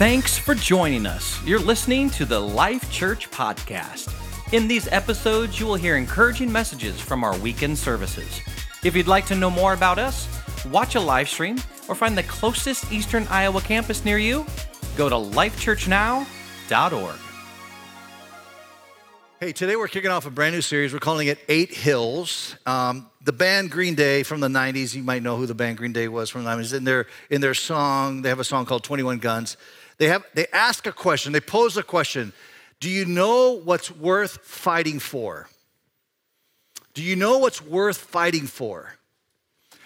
Thanks 0.00 0.38
for 0.38 0.54
joining 0.54 1.04
us. 1.04 1.44
You're 1.44 1.58
listening 1.58 2.08
to 2.12 2.24
the 2.24 2.40
Life 2.40 2.90
Church 2.90 3.30
Podcast. 3.30 4.10
In 4.54 4.66
these 4.66 4.88
episodes, 4.88 5.60
you 5.60 5.66
will 5.66 5.74
hear 5.74 5.98
encouraging 5.98 6.50
messages 6.50 6.98
from 6.98 7.22
our 7.22 7.36
weekend 7.40 7.76
services. 7.76 8.40
If 8.82 8.96
you'd 8.96 9.06
like 9.06 9.26
to 9.26 9.34
know 9.34 9.50
more 9.50 9.74
about 9.74 9.98
us, 9.98 10.26
watch 10.70 10.94
a 10.94 11.00
live 11.00 11.28
stream, 11.28 11.58
or 11.86 11.94
find 11.94 12.16
the 12.16 12.22
closest 12.22 12.90
Eastern 12.90 13.26
Iowa 13.28 13.60
campus 13.60 14.02
near 14.02 14.16
you, 14.16 14.46
go 14.96 15.10
to 15.10 15.16
lifechurchnow.org. 15.16 17.16
Hey, 19.38 19.52
today 19.52 19.76
we're 19.76 19.88
kicking 19.88 20.10
off 20.10 20.24
a 20.24 20.30
brand 20.30 20.54
new 20.54 20.62
series. 20.62 20.94
We're 20.94 20.98
calling 20.98 21.28
it 21.28 21.38
Eight 21.46 21.74
Hills. 21.74 22.56
Um, 22.64 23.10
the 23.22 23.32
band 23.32 23.70
Green 23.70 23.94
Day 23.94 24.22
from 24.22 24.40
the 24.40 24.48
90s, 24.48 24.94
you 24.94 25.02
might 25.02 25.22
know 25.22 25.36
who 25.36 25.44
the 25.44 25.54
band 25.54 25.76
Green 25.76 25.92
Day 25.92 26.08
was 26.08 26.30
from 26.30 26.44
the 26.44 26.50
90s. 26.50 26.74
In 26.74 26.84
their, 26.84 27.06
in 27.28 27.42
their 27.42 27.54
song, 27.54 28.22
they 28.22 28.30
have 28.30 28.40
a 28.40 28.44
song 28.44 28.64
called 28.64 28.82
21 28.82 29.18
Guns. 29.18 29.58
They, 30.00 30.08
have, 30.08 30.24
they 30.32 30.46
ask 30.50 30.86
a 30.86 30.92
question, 30.92 31.34
they 31.34 31.40
pose 31.40 31.76
a 31.76 31.82
question 31.82 32.32
Do 32.80 32.88
you 32.88 33.04
know 33.04 33.52
what's 33.52 33.90
worth 33.90 34.38
fighting 34.38 34.98
for? 34.98 35.46
Do 36.94 37.02
you 37.02 37.16
know 37.16 37.36
what's 37.36 37.62
worth 37.62 37.98
fighting 37.98 38.46
for? 38.46 38.94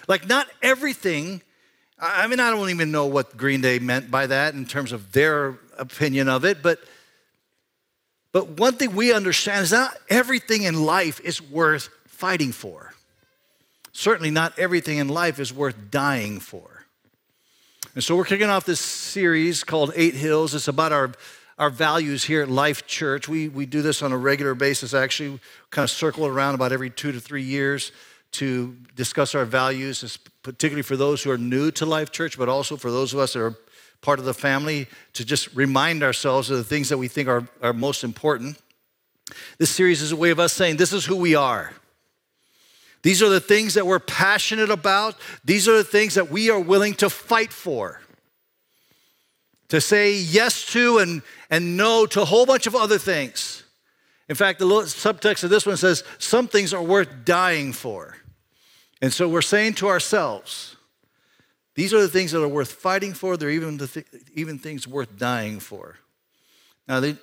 Like, 0.07 0.29
not 0.29 0.47
everything, 0.63 1.43
I 1.99 2.29
mean, 2.29 2.39
I 2.39 2.51
don't 2.51 2.71
even 2.71 2.93
know 2.93 3.07
what 3.07 3.37
Green 3.37 3.61
Day 3.61 3.81
meant 3.81 4.09
by 4.09 4.29
that 4.29 4.55
in 4.55 4.67
terms 4.67 4.93
of 4.93 5.11
their 5.11 5.59
opinion 5.77 6.29
of 6.29 6.45
it, 6.45 6.63
but 6.63 6.79
but 8.31 8.59
one 8.59 8.75
thing 8.75 8.97
we 8.97 9.13
understand 9.13 9.63
is 9.63 9.71
not 9.71 9.97
everything 10.09 10.63
in 10.63 10.85
life 10.85 11.21
is 11.21 11.41
worth 11.41 11.89
fighting 12.07 12.51
for. 12.51 12.93
Certainly, 13.93 14.33
not 14.33 14.59
everything 14.59 14.99
in 14.99 15.09
life 15.09 15.39
is 15.39 15.53
worth 15.53 15.77
dying 15.91 16.41
for. 16.41 16.74
And 17.95 18.03
so, 18.03 18.17
we're 18.17 18.25
kicking 18.25 18.49
off 18.49 18.65
this 18.65 18.81
series 18.81 19.63
called 19.63 19.93
Eight 19.95 20.15
Hills. 20.15 20.53
It's 20.53 20.67
about 20.67 20.91
our, 20.91 21.13
our 21.59 21.71
values 21.71 22.25
here 22.25 22.43
at 22.43 22.51
Life 22.51 22.89
Church. 22.89 23.29
We, 23.29 23.49
we 23.49 23.67
do 23.67 23.83
this 23.83 24.03
on 24.03 24.11
a 24.11 24.19
regular 24.19 24.57
basis, 24.57 24.95
actually, 24.95 25.39
kind 25.71 25.85
of 25.85 25.91
circle 25.91 26.27
around 26.27 26.57
about 26.57 26.73
every 26.73 26.91
two 26.91 27.13
to 27.13 27.21
three 27.21 27.45
years 27.45 27.93
to 28.33 28.77
discuss 28.97 29.37
our 29.37 29.45
values, 29.45 30.19
particularly 30.43 30.83
for 30.83 30.97
those 30.97 31.23
who 31.23 31.31
are 31.31 31.39
new 31.39 31.71
to 31.71 31.87
Life 31.87 32.11
Church, 32.11 32.37
but 32.37 32.49
also 32.49 32.77
for 32.77 32.91
those 32.91 33.15
of 33.15 33.21
us 33.21 33.35
that 33.35 33.43
are 33.43 33.55
part 34.01 34.19
of 34.19 34.25
the 34.25 34.35
family 34.35 34.89
to 35.13 35.25
just 35.25 35.55
remind 35.55 36.03
ourselves 36.03 36.51
of 36.51 36.57
the 36.57 36.65
things 36.65 36.89
that 36.89 36.99
we 36.99 37.07
think 37.07 37.29
are, 37.29 37.47
are 37.63 37.73
most 37.73 38.03
important. 38.03 38.59
This 39.59 39.71
series 39.71 40.03
is 40.03 40.11
a 40.11 40.17
way 40.17 40.31
of 40.31 40.41
us 40.41 40.53
saying, 40.53 40.79
This 40.79 40.93
is 40.93 41.05
who 41.05 41.15
we 41.15 41.37
are. 41.37 41.73
These 43.05 43.23
are 43.23 43.29
the 43.29 43.39
things 43.39 43.75
that 43.75 43.87
we're 43.87 44.01
passionate 44.01 44.71
about. 44.71 45.15
These 45.45 45.69
are 45.69 45.77
the 45.77 45.85
things 45.85 46.15
that 46.15 46.31
we 46.31 46.51
are 46.51 46.59
willing 46.59 46.95
to 46.95 47.11
fight 47.11 47.53
for. 47.53 48.01
To 49.69 49.81
say 49.81 50.17
yes 50.17 50.65
to 50.73 50.99
and, 50.99 51.23
and 51.51 51.77
no 51.77 52.07
to 52.07 52.23
a 52.23 52.25
whole 52.25 52.47
bunch 52.47 52.67
of 52.67 52.75
other 52.75 52.99
things. 52.99 53.63
In 54.29 54.35
fact, 54.35 54.59
the 54.59 54.65
subtext 54.65 55.45
of 55.45 55.51
this 55.51 55.67
one 55.67 55.77
says, 55.77 56.03
Some 56.19 56.49
things 56.49 56.73
are 56.73 56.83
worth 56.83 57.09
dying 57.27 57.75
for. 57.75 58.17
And 59.03 59.13
so 59.13 59.29
we're 59.29 59.43
saying 59.43 59.75
to 59.75 59.89
ourselves, 59.89 60.77
these 61.75 61.93
are 61.93 62.01
the 62.01 62.09
things 62.09 62.33
that 62.33 62.43
are 62.43 62.49
worth 62.49 62.73
fighting 62.73 63.13
for. 63.13 63.37
They're 63.37 63.51
even, 63.51 63.77
the 63.77 63.89
th- 63.89 64.07
even 64.33 64.59
things 64.59 64.89
worth 64.89 65.19
dying 65.19 65.61
for. 65.61 65.97
Now, 66.89 67.01
they, 67.01 67.17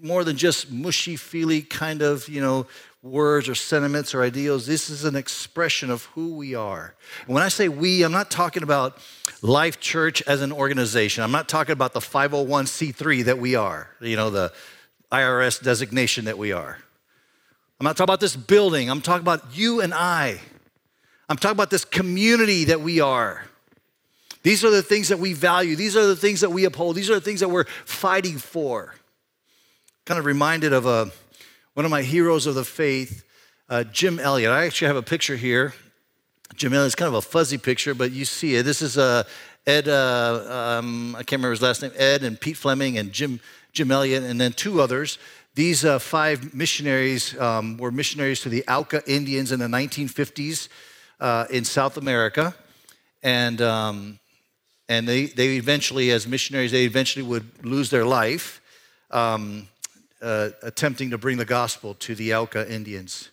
more 0.00 0.24
than 0.24 0.36
just 0.36 0.70
mushy 0.70 1.16
feely 1.16 1.62
kind 1.62 2.00
of, 2.00 2.28
you 2.28 2.40
know, 2.40 2.66
words 3.02 3.48
or 3.48 3.54
sentiments 3.54 4.14
or 4.14 4.22
ideals. 4.22 4.66
This 4.66 4.88
is 4.88 5.04
an 5.04 5.16
expression 5.16 5.90
of 5.90 6.04
who 6.06 6.36
we 6.36 6.54
are. 6.54 6.94
And 7.26 7.34
when 7.34 7.42
I 7.42 7.48
say 7.48 7.68
we, 7.68 8.04
I'm 8.04 8.12
not 8.12 8.30
talking 8.30 8.62
about 8.62 8.98
Life 9.42 9.80
Church 9.80 10.22
as 10.22 10.40
an 10.40 10.52
organization. 10.52 11.24
I'm 11.24 11.32
not 11.32 11.48
talking 11.48 11.72
about 11.72 11.94
the 11.94 12.00
501c3 12.00 13.24
that 13.24 13.38
we 13.38 13.56
are, 13.56 13.88
you 14.00 14.14
know, 14.14 14.30
the 14.30 14.52
IRS 15.10 15.62
designation 15.62 16.26
that 16.26 16.38
we 16.38 16.52
are. 16.52 16.78
I'm 17.80 17.84
not 17.84 17.96
talking 17.96 18.04
about 18.04 18.20
this 18.20 18.36
building. 18.36 18.88
I'm 18.88 19.00
talking 19.00 19.22
about 19.22 19.56
you 19.56 19.80
and 19.80 19.92
I. 19.92 20.40
I'm 21.28 21.36
talking 21.36 21.56
about 21.56 21.70
this 21.70 21.84
community 21.84 22.64
that 22.66 22.80
we 22.80 23.00
are. 23.00 23.44
These 24.44 24.64
are 24.64 24.70
the 24.70 24.82
things 24.82 25.08
that 25.08 25.18
we 25.18 25.32
value. 25.32 25.74
These 25.74 25.96
are 25.96 26.06
the 26.06 26.16
things 26.16 26.40
that 26.40 26.50
we 26.50 26.64
uphold. 26.64 26.94
These 26.94 27.10
are 27.10 27.14
the 27.14 27.20
things 27.20 27.40
that 27.40 27.48
we're 27.48 27.64
fighting 27.84 28.38
for. 28.38 28.94
Kind 30.04 30.18
of 30.18 30.24
reminded 30.24 30.72
of 30.72 30.86
a, 30.86 31.10
one 31.74 31.86
of 31.86 31.90
my 31.90 32.02
heroes 32.02 32.46
of 32.46 32.54
the 32.54 32.64
faith, 32.64 33.24
uh, 33.68 33.84
Jim 33.84 34.18
Elliot. 34.18 34.50
I 34.50 34.66
actually 34.66 34.88
have 34.88 34.96
a 34.96 35.02
picture 35.02 35.36
here. 35.36 35.72
Jim 36.54 36.74
Elliot's 36.74 36.94
kind 36.94 37.08
of 37.08 37.14
a 37.14 37.22
fuzzy 37.22 37.56
picture, 37.56 37.94
but 37.94 38.12
you 38.12 38.26
see 38.26 38.56
it. 38.56 38.64
This 38.64 38.82
is 38.82 38.98
uh, 38.98 39.22
Ed, 39.66 39.88
uh, 39.88 40.78
um, 40.78 41.14
I 41.14 41.20
can't 41.20 41.40
remember 41.40 41.52
his 41.52 41.62
last 41.62 41.80
name, 41.80 41.92
Ed 41.96 42.24
and 42.24 42.38
Pete 42.38 42.58
Fleming 42.58 42.98
and 42.98 43.10
Jim, 43.10 43.40
Jim 43.72 43.90
Elliot, 43.90 44.22
and 44.22 44.38
then 44.38 44.52
two 44.52 44.82
others. 44.82 45.18
These 45.54 45.84
uh, 45.84 45.98
five 45.98 46.52
missionaries 46.52 47.38
um, 47.40 47.78
were 47.78 47.90
missionaries 47.90 48.40
to 48.40 48.50
the 48.50 48.64
Auca 48.68 49.02
Indians 49.10 49.50
in 49.50 49.58
the 49.58 49.66
1950s 49.66 50.68
uh, 51.20 51.46
in 51.50 51.64
South 51.64 51.96
America. 51.96 52.54
And 53.22 53.62
um, 53.62 54.18
and 54.88 55.08
they, 55.08 55.26
they 55.26 55.56
eventually, 55.56 56.10
as 56.10 56.26
missionaries, 56.26 56.72
they 56.72 56.84
eventually 56.84 57.22
would 57.22 57.64
lose 57.64 57.88
their 57.88 58.04
life 58.04 58.60
um, 59.10 59.68
uh, 60.22 60.50
attempting 60.62 61.10
to 61.10 61.18
bring 61.18 61.36
the 61.36 61.44
gospel 61.44 61.94
to 61.94 62.14
the 62.14 62.34
Auca 62.34 62.70
Indians. 62.72 63.30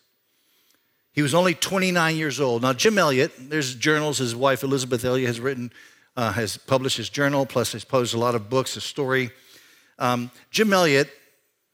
He 1.12 1.22
was 1.22 1.34
only 1.34 1.54
29 1.54 2.16
years 2.16 2.40
old. 2.40 2.62
Now, 2.62 2.74
Jim 2.74 2.98
Elliot, 2.98 3.32
there's 3.38 3.76
journals, 3.76 4.18
his 4.18 4.36
wife 4.36 4.64
Elisabeth 4.64 5.06
Elliot 5.06 5.28
has 5.28 5.40
written, 5.40 5.72
uh, 6.16 6.32
has 6.34 6.58
published 6.58 6.98
his 6.98 7.10
journal, 7.10 7.46
plus 7.46 7.72
has 7.74 7.84
published 7.84 8.14
a 8.14 8.20
lot 8.20 8.36
of 8.36 8.50
books, 8.50 8.76
a 8.76 8.82
story. 8.82 9.32
Um, 9.98 10.32
Jim 10.52 10.72
Elliot 10.72 11.10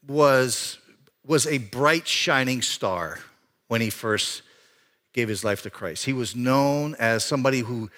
was, 0.06 0.78
was 1.24 1.46
a 1.46 1.58
bright, 1.58 2.06
shining 2.06 2.62
star 2.62 3.18
when 3.68 3.80
he 3.80 3.90
first 3.90 4.42
gave 5.12 5.28
his 5.28 5.44
life 5.44 5.62
to 5.62 5.70
Christ. 5.70 6.04
He 6.04 6.12
was 6.12 6.36
known 6.36 6.94
as 6.98 7.24
somebody 7.24 7.60
who 7.60 7.90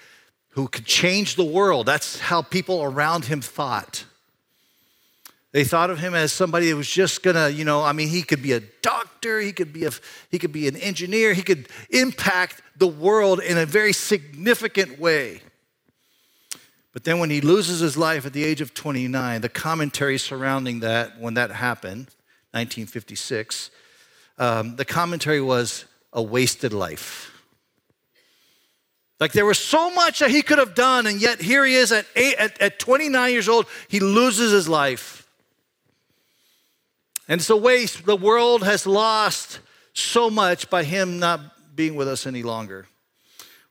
who 0.51 0.67
could 0.67 0.85
change 0.85 1.35
the 1.35 1.43
world. 1.43 1.85
That's 1.85 2.19
how 2.19 2.41
people 2.41 2.83
around 2.83 3.25
him 3.25 3.41
thought. 3.41 4.05
They 5.51 5.63
thought 5.63 5.89
of 5.89 5.99
him 5.99 6.13
as 6.13 6.31
somebody 6.31 6.69
that 6.69 6.75
was 6.75 6.89
just 6.89 7.23
gonna, 7.23 7.49
you 7.49 7.65
know, 7.65 7.83
I 7.83 7.91
mean, 7.91 8.09
he 8.09 8.21
could 8.21 8.41
be 8.41 8.51
a 8.51 8.59
doctor, 8.59 9.39
he 9.39 9.51
could 9.51 9.73
be 9.73 9.85
a, 9.85 9.91
he 10.29 10.37
could 10.37 10.51
be 10.51 10.67
an 10.67 10.75
engineer, 10.75 11.33
he 11.33 11.41
could 11.41 11.67
impact 11.89 12.61
the 12.77 12.87
world 12.87 13.39
in 13.39 13.57
a 13.57 13.65
very 13.65 13.93
significant 13.93 14.99
way. 14.99 15.41
But 16.93 17.03
then 17.03 17.19
when 17.19 17.29
he 17.29 17.41
loses 17.41 17.79
his 17.79 17.97
life 17.97 18.25
at 18.25 18.33
the 18.33 18.43
age 18.43 18.61
of 18.61 18.73
29, 18.73 19.41
the 19.41 19.49
commentary 19.49 20.17
surrounding 20.17 20.81
that, 20.81 21.19
when 21.19 21.35
that 21.35 21.51
happened, 21.51 22.07
1956, 22.51 23.71
um, 24.37 24.75
the 24.75 24.85
commentary 24.85 25.41
was 25.41 25.85
a 26.13 26.21
wasted 26.21 26.73
life. 26.73 27.31
Like 29.19 29.33
there 29.33 29.45
was 29.45 29.59
so 29.59 29.89
much 29.91 30.19
that 30.19 30.31
he 30.31 30.41
could 30.41 30.57
have 30.59 30.75
done, 30.75 31.05
and 31.05 31.21
yet 31.21 31.41
here 31.41 31.65
he 31.65 31.75
is 31.75 31.91
at, 31.91 32.05
eight, 32.15 32.35
at, 32.37 32.59
at 32.61 32.79
29 32.79 33.31
years 33.31 33.49
old, 33.49 33.65
he 33.87 33.99
loses 33.99 34.51
his 34.51 34.67
life. 34.69 35.18
And 37.29 37.39
it's 37.39 37.49
a 37.49 37.55
waste. 37.55 38.05
The 38.05 38.15
world 38.15 38.63
has 38.63 38.87
lost 38.87 39.59
so 39.93 40.29
much 40.29 40.69
by 40.69 40.83
him 40.83 41.19
not 41.19 41.75
being 41.75 41.95
with 41.95 42.07
us 42.07 42.25
any 42.25 42.43
longer. 42.43 42.87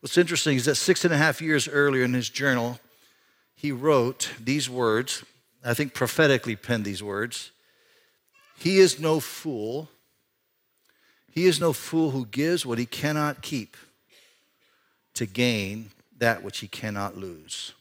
What's 0.00 0.16
interesting 0.16 0.56
is 0.56 0.64
that 0.66 0.76
six 0.76 1.04
and 1.04 1.12
a 1.12 1.16
half 1.16 1.42
years 1.42 1.68
earlier 1.68 2.04
in 2.04 2.14
his 2.14 2.30
journal, 2.30 2.78
he 3.56 3.72
wrote 3.72 4.30
these 4.40 4.70
words, 4.70 5.24
I 5.64 5.74
think 5.74 5.92
prophetically 5.92 6.54
penned 6.54 6.84
these 6.84 7.02
words 7.02 7.50
He 8.56 8.78
is 8.78 9.00
no 9.00 9.18
fool. 9.18 9.88
He 11.30 11.46
is 11.46 11.60
no 11.60 11.72
fool 11.72 12.12
who 12.12 12.26
gives 12.26 12.64
what 12.64 12.78
he 12.78 12.86
cannot 12.86 13.42
keep 13.42 13.76
to 15.14 15.26
gain 15.26 15.90
that 16.16 16.42
which 16.42 16.58
he 16.58 16.68
cannot 16.68 17.16
lose. 17.16 17.74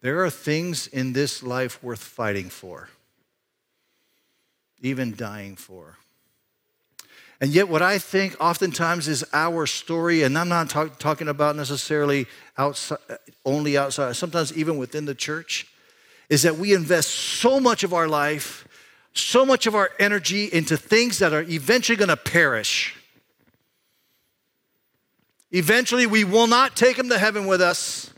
There 0.00 0.24
are 0.24 0.30
things 0.30 0.86
in 0.86 1.12
this 1.12 1.42
life 1.42 1.82
worth 1.82 2.02
fighting 2.02 2.50
for, 2.50 2.88
even 4.82 5.14
dying 5.16 5.56
for. 5.56 5.96
And 7.40 7.50
yet, 7.50 7.68
what 7.68 7.82
I 7.82 7.98
think 7.98 8.36
oftentimes 8.38 9.08
is 9.08 9.24
our 9.32 9.66
story, 9.66 10.22
and 10.22 10.38
I'm 10.38 10.48
not 10.48 10.70
talk, 10.70 10.98
talking 11.00 11.26
about 11.26 11.56
necessarily 11.56 12.26
outside, 12.56 12.98
only 13.44 13.76
outside, 13.76 14.14
sometimes 14.14 14.56
even 14.56 14.76
within 14.78 15.06
the 15.06 15.14
church, 15.14 15.66
is 16.28 16.42
that 16.42 16.56
we 16.56 16.72
invest 16.72 17.10
so 17.10 17.58
much 17.58 17.82
of 17.82 17.92
our 17.92 18.06
life, 18.06 18.68
so 19.12 19.44
much 19.44 19.66
of 19.66 19.74
our 19.74 19.90
energy 19.98 20.44
into 20.52 20.76
things 20.76 21.18
that 21.18 21.32
are 21.32 21.42
eventually 21.42 21.96
going 21.96 22.08
to 22.08 22.16
perish. 22.16 22.96
Eventually, 25.50 26.06
we 26.06 26.22
will 26.22 26.46
not 26.46 26.76
take 26.76 26.96
them 26.96 27.08
to 27.08 27.18
heaven 27.18 27.46
with 27.46 27.60
us. 27.60 28.08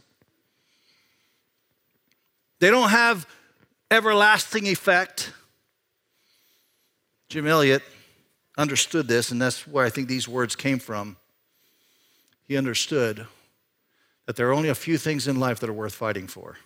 They 2.60 2.70
don't 2.70 2.90
have 2.90 3.26
everlasting 3.90 4.66
effect. 4.66 5.32
Jim 7.34 7.48
Elliot 7.48 7.82
understood 8.56 9.08
this, 9.08 9.32
and 9.32 9.42
that's 9.42 9.66
where 9.66 9.84
I 9.84 9.90
think 9.90 10.06
these 10.06 10.28
words 10.28 10.54
came 10.54 10.78
from. 10.78 11.16
He 12.46 12.56
understood 12.56 13.26
that 14.26 14.36
there 14.36 14.48
are 14.48 14.52
only 14.52 14.68
a 14.68 14.74
few 14.76 14.96
things 14.98 15.26
in 15.26 15.40
life 15.40 15.58
that 15.58 15.68
are 15.68 15.72
worth 15.72 15.94
fighting 15.94 16.28
for. 16.28 16.58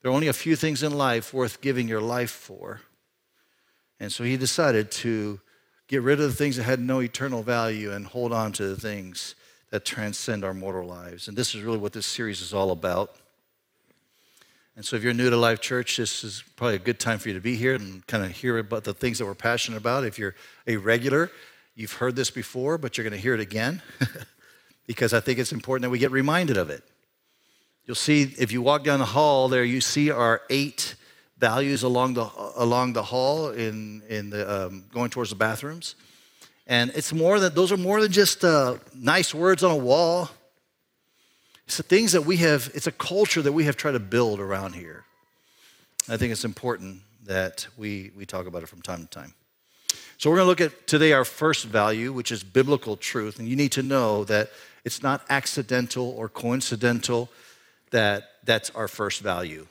There 0.00 0.12
are 0.12 0.14
only 0.14 0.28
a 0.28 0.32
few 0.32 0.54
things 0.54 0.84
in 0.84 0.96
life 0.96 1.34
worth 1.34 1.60
giving 1.60 1.88
your 1.88 2.00
life 2.00 2.30
for. 2.30 2.82
And 3.98 4.12
so 4.12 4.22
he 4.22 4.36
decided 4.36 4.92
to 4.92 5.40
get 5.88 6.02
rid 6.02 6.20
of 6.20 6.30
the 6.30 6.36
things 6.36 6.54
that 6.54 6.62
had 6.62 6.78
no 6.78 7.00
eternal 7.00 7.42
value 7.42 7.90
and 7.90 8.06
hold 8.06 8.32
on 8.32 8.52
to 8.52 8.68
the 8.68 8.80
things 8.80 9.34
that 9.70 9.84
transcend 9.84 10.44
our 10.44 10.54
mortal 10.54 10.86
lives. 10.86 11.26
And 11.26 11.36
this 11.36 11.52
is 11.52 11.62
really 11.62 11.78
what 11.78 11.94
this 11.94 12.06
series 12.06 12.42
is 12.42 12.54
all 12.54 12.70
about. 12.70 13.16
And 14.74 14.84
so, 14.84 14.96
if 14.96 15.04
you're 15.04 15.12
new 15.12 15.28
to 15.28 15.36
Life 15.36 15.60
Church, 15.60 15.98
this 15.98 16.24
is 16.24 16.42
probably 16.56 16.76
a 16.76 16.78
good 16.78 16.98
time 16.98 17.18
for 17.18 17.28
you 17.28 17.34
to 17.34 17.40
be 17.40 17.56
here 17.56 17.74
and 17.74 18.06
kind 18.06 18.24
of 18.24 18.30
hear 18.30 18.56
about 18.56 18.84
the 18.84 18.94
things 18.94 19.18
that 19.18 19.26
we're 19.26 19.34
passionate 19.34 19.76
about. 19.76 20.04
If 20.04 20.18
you're 20.18 20.34
a 20.66 20.76
regular, 20.76 21.30
you've 21.74 21.92
heard 21.92 22.16
this 22.16 22.30
before, 22.30 22.78
but 22.78 22.96
you're 22.96 23.04
going 23.04 23.12
to 23.12 23.20
hear 23.20 23.34
it 23.34 23.40
again 23.40 23.82
because 24.86 25.12
I 25.12 25.20
think 25.20 25.38
it's 25.38 25.52
important 25.52 25.82
that 25.82 25.90
we 25.90 25.98
get 25.98 26.10
reminded 26.10 26.56
of 26.56 26.70
it. 26.70 26.82
You'll 27.84 27.96
see, 27.96 28.22
if 28.38 28.50
you 28.50 28.62
walk 28.62 28.84
down 28.84 29.00
the 29.00 29.04
hall 29.04 29.48
there, 29.48 29.64
you 29.64 29.82
see 29.82 30.10
our 30.10 30.40
eight 30.48 30.94
values 31.36 31.82
along 31.82 32.14
the, 32.14 32.30
along 32.56 32.94
the 32.94 33.02
hall 33.02 33.50
in, 33.50 34.02
in 34.08 34.30
the, 34.30 34.66
um, 34.66 34.84
going 34.90 35.10
towards 35.10 35.30
the 35.30 35.36
bathrooms. 35.36 35.96
And 36.66 36.92
it's 36.94 37.12
more 37.12 37.40
than, 37.40 37.52
those 37.54 37.72
are 37.72 37.76
more 37.76 38.00
than 38.00 38.12
just 38.12 38.42
uh, 38.44 38.76
nice 38.94 39.34
words 39.34 39.64
on 39.64 39.72
a 39.72 39.76
wall. 39.76 40.30
It's 41.66 41.76
the 41.76 41.82
things 41.82 42.12
that 42.12 42.26
we 42.26 42.38
have, 42.38 42.70
it's 42.74 42.86
a 42.86 42.92
culture 42.92 43.42
that 43.42 43.52
we 43.52 43.64
have 43.64 43.76
tried 43.76 43.92
to 43.92 44.00
build 44.00 44.40
around 44.40 44.74
here. 44.74 45.04
I 46.08 46.16
think 46.16 46.32
it's 46.32 46.44
important 46.44 47.00
that 47.24 47.66
we, 47.76 48.10
we 48.16 48.26
talk 48.26 48.46
about 48.46 48.62
it 48.62 48.66
from 48.66 48.82
time 48.82 49.02
to 49.02 49.08
time. 49.08 49.34
So 50.18 50.30
we're 50.30 50.36
going 50.36 50.46
to 50.46 50.50
look 50.50 50.72
at 50.72 50.86
today 50.86 51.12
our 51.12 51.24
first 51.24 51.64
value, 51.64 52.12
which 52.12 52.30
is 52.30 52.42
biblical 52.42 52.96
truth. 52.96 53.38
And 53.38 53.48
you 53.48 53.56
need 53.56 53.72
to 53.72 53.82
know 53.82 54.24
that 54.24 54.50
it's 54.84 55.02
not 55.02 55.24
accidental 55.28 56.10
or 56.10 56.28
coincidental 56.28 57.28
that 57.90 58.30
that's 58.44 58.70
our 58.70 58.88
first 58.88 59.20
value. 59.20 59.66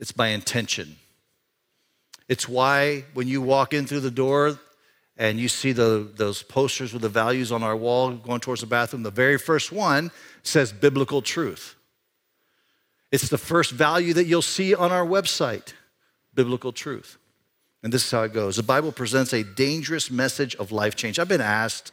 It's 0.00 0.12
by 0.12 0.28
intention. 0.28 0.96
It's 2.28 2.48
why 2.48 3.04
when 3.14 3.26
you 3.28 3.40
walk 3.40 3.72
in 3.72 3.86
through 3.86 4.00
the 4.00 4.10
door, 4.10 4.58
and 5.18 5.40
you 5.40 5.48
see 5.48 5.72
the, 5.72 6.08
those 6.14 6.44
posters 6.44 6.92
with 6.92 7.02
the 7.02 7.08
values 7.08 7.50
on 7.50 7.64
our 7.64 7.76
wall 7.76 8.12
going 8.12 8.38
towards 8.38 8.60
the 8.60 8.68
bathroom, 8.68 9.02
the 9.02 9.10
very 9.10 9.36
first 9.36 9.72
one 9.72 10.12
says 10.44 10.72
biblical 10.72 11.20
truth. 11.20 11.74
It's 13.10 13.28
the 13.28 13.38
first 13.38 13.72
value 13.72 14.14
that 14.14 14.26
you'll 14.26 14.42
see 14.42 14.74
on 14.74 14.92
our 14.92 15.04
website 15.04 15.72
biblical 16.34 16.72
truth. 16.72 17.18
And 17.82 17.92
this 17.92 18.04
is 18.04 18.10
how 18.10 18.22
it 18.22 18.32
goes 18.32 18.56
the 18.56 18.62
Bible 18.62 18.92
presents 18.92 19.32
a 19.32 19.42
dangerous 19.42 20.10
message 20.10 20.54
of 20.56 20.70
life 20.70 20.94
change. 20.94 21.18
I've 21.18 21.28
been 21.28 21.40
asked 21.40 21.92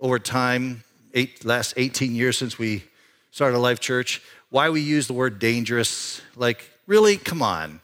over 0.00 0.18
time, 0.18 0.82
eight, 1.12 1.44
last 1.44 1.74
18 1.76 2.14
years 2.14 2.38
since 2.38 2.58
we 2.58 2.84
started 3.30 3.56
a 3.56 3.60
life 3.60 3.80
church, 3.80 4.22
why 4.48 4.70
we 4.70 4.80
use 4.80 5.06
the 5.06 5.12
word 5.12 5.38
dangerous. 5.38 6.22
Like, 6.36 6.70
really? 6.86 7.18
Come 7.18 7.42
on. 7.42 7.80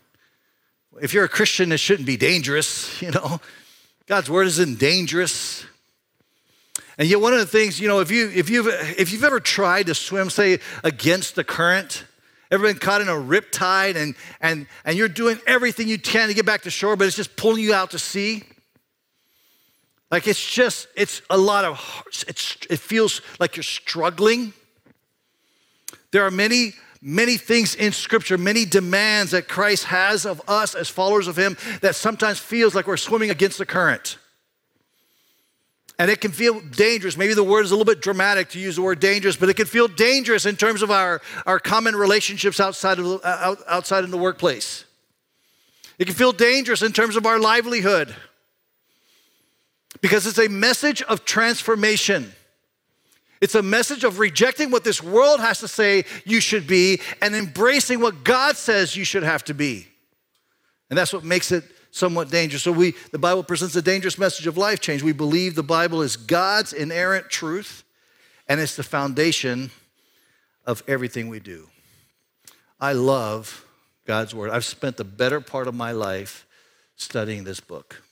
If 1.00 1.12
you're 1.12 1.24
a 1.24 1.28
Christian, 1.28 1.72
it 1.72 1.78
shouldn't 1.78 2.06
be 2.06 2.16
dangerous, 2.16 3.00
you 3.02 3.10
know? 3.10 3.40
God's 4.06 4.28
word 4.28 4.46
isn't 4.48 4.78
dangerous. 4.78 5.64
And 6.98 7.08
yet, 7.08 7.20
one 7.20 7.32
of 7.32 7.38
the 7.38 7.46
things, 7.46 7.80
you 7.80 7.88
know, 7.88 8.00
if, 8.00 8.10
you, 8.10 8.30
if, 8.34 8.50
you've, 8.50 8.66
if 8.98 9.12
you've 9.12 9.24
ever 9.24 9.40
tried 9.40 9.86
to 9.86 9.94
swim, 9.94 10.28
say, 10.30 10.58
against 10.84 11.34
the 11.34 11.44
current, 11.44 12.04
ever 12.50 12.64
been 12.66 12.78
caught 12.78 13.00
in 13.00 13.08
a 13.08 13.18
rip 13.18 13.50
tide 13.50 13.96
and, 13.96 14.14
and, 14.40 14.66
and 14.84 14.96
you're 14.96 15.08
doing 15.08 15.38
everything 15.46 15.88
you 15.88 15.98
can 15.98 16.28
to 16.28 16.34
get 16.34 16.44
back 16.44 16.62
to 16.62 16.70
shore, 16.70 16.96
but 16.96 17.06
it's 17.06 17.16
just 17.16 17.34
pulling 17.36 17.62
you 17.62 17.72
out 17.72 17.92
to 17.92 17.98
sea? 17.98 18.44
Like 20.10 20.26
it's 20.26 20.44
just, 20.44 20.88
it's 20.94 21.22
a 21.30 21.38
lot 21.38 21.64
of, 21.64 22.04
it's, 22.28 22.58
it 22.68 22.78
feels 22.78 23.22
like 23.40 23.56
you're 23.56 23.62
struggling. 23.62 24.52
There 26.10 26.26
are 26.26 26.30
many 26.30 26.74
many 27.02 27.36
things 27.36 27.74
in 27.74 27.92
Scripture, 27.92 28.38
many 28.38 28.64
demands 28.64 29.32
that 29.32 29.48
Christ 29.48 29.84
has 29.84 30.24
of 30.24 30.40
us 30.48 30.74
as 30.76 30.88
followers 30.88 31.26
of 31.26 31.36
Him 31.36 31.58
that 31.80 31.96
sometimes 31.96 32.38
feels 32.38 32.74
like 32.74 32.86
we're 32.86 32.96
swimming 32.96 33.30
against 33.30 33.58
the 33.58 33.66
current. 33.66 34.18
And 35.98 36.10
it 36.10 36.20
can 36.20 36.32
feel 36.32 36.60
dangerous. 36.60 37.16
Maybe 37.16 37.34
the 37.34 37.44
word 37.44 37.64
is 37.64 37.70
a 37.70 37.76
little 37.76 37.92
bit 37.92 38.00
dramatic 38.00 38.48
to 38.50 38.58
use 38.58 38.76
the 38.76 38.82
word 38.82 38.98
dangerous, 38.98 39.36
but 39.36 39.48
it 39.48 39.54
can 39.54 39.66
feel 39.66 39.88
dangerous 39.88 40.46
in 40.46 40.56
terms 40.56 40.82
of 40.82 40.90
our, 40.90 41.20
our 41.44 41.58
common 41.58 41.94
relationships 41.94 42.60
outside 42.60 42.98
of, 42.98 43.20
outside 43.24 44.04
in 44.04 44.10
the 44.10 44.18
workplace. 44.18 44.84
It 45.98 46.06
can 46.06 46.14
feel 46.14 46.32
dangerous 46.32 46.82
in 46.82 46.92
terms 46.92 47.16
of 47.16 47.26
our 47.26 47.38
livelihood 47.38 48.14
because 50.00 50.26
it's 50.26 50.38
a 50.38 50.48
message 50.48 51.02
of 51.02 51.24
transformation. 51.24 52.32
It's 53.42 53.56
a 53.56 53.62
message 53.62 54.04
of 54.04 54.20
rejecting 54.20 54.70
what 54.70 54.84
this 54.84 55.02
world 55.02 55.40
has 55.40 55.58
to 55.58 55.68
say 55.68 56.04
you 56.24 56.40
should 56.40 56.68
be 56.68 57.00
and 57.20 57.34
embracing 57.34 57.98
what 57.98 58.22
God 58.22 58.56
says 58.56 58.94
you 58.94 59.04
should 59.04 59.24
have 59.24 59.42
to 59.44 59.52
be. 59.52 59.88
And 60.88 60.96
that's 60.96 61.12
what 61.12 61.24
makes 61.24 61.50
it 61.50 61.64
somewhat 61.90 62.30
dangerous. 62.30 62.62
So 62.62 62.70
we 62.70 62.94
the 63.10 63.18
Bible 63.18 63.42
presents 63.42 63.74
a 63.74 63.82
dangerous 63.82 64.16
message 64.16 64.46
of 64.46 64.56
life 64.56 64.78
change. 64.78 65.02
We 65.02 65.12
believe 65.12 65.56
the 65.56 65.64
Bible 65.64 66.02
is 66.02 66.16
God's 66.16 66.72
inerrant 66.72 67.30
truth 67.30 67.82
and 68.46 68.60
it's 68.60 68.76
the 68.76 68.84
foundation 68.84 69.72
of 70.64 70.84
everything 70.86 71.26
we 71.26 71.40
do. 71.40 71.68
I 72.78 72.92
love 72.92 73.66
God's 74.06 74.36
word. 74.36 74.50
I've 74.50 74.64
spent 74.64 74.96
the 74.96 75.04
better 75.04 75.40
part 75.40 75.66
of 75.66 75.74
my 75.74 75.90
life 75.90 76.46
studying 76.94 77.42
this 77.42 77.58
book. 77.58 78.04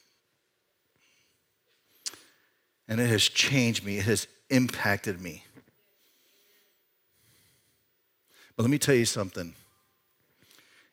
And 2.89 3.01
it 3.01 3.07
has 3.07 3.23
changed 3.23 3.85
me. 3.85 3.99
It 3.99 4.07
has 4.07 4.27
impacted 4.51 5.21
me. 5.21 5.45
But 8.57 8.65
let 8.65 8.71
me 8.71 8.79
tell 8.79 8.95
you 8.95 9.07
something. 9.07 9.55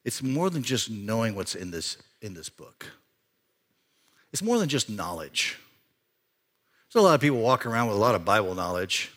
It's 0.05 0.23
more 0.23 0.49
than 0.49 0.63
just 0.63 0.89
knowing 0.89 1.35
what's 1.35 1.53
in 1.53 1.71
this, 1.71 1.97
in 2.21 2.33
this 2.33 2.49
book. 2.49 2.85
It's 4.31 4.41
more 4.41 4.57
than 4.57 4.69
just 4.69 4.89
knowledge. 4.89 5.57
There's 6.93 7.03
a 7.03 7.05
lot 7.05 7.15
of 7.15 7.21
people 7.21 7.39
walking 7.39 7.71
around 7.71 7.87
with 7.87 7.97
a 7.97 7.99
lot 7.99 8.15
of 8.15 8.23
Bible 8.23 8.55
knowledge. 8.55 9.11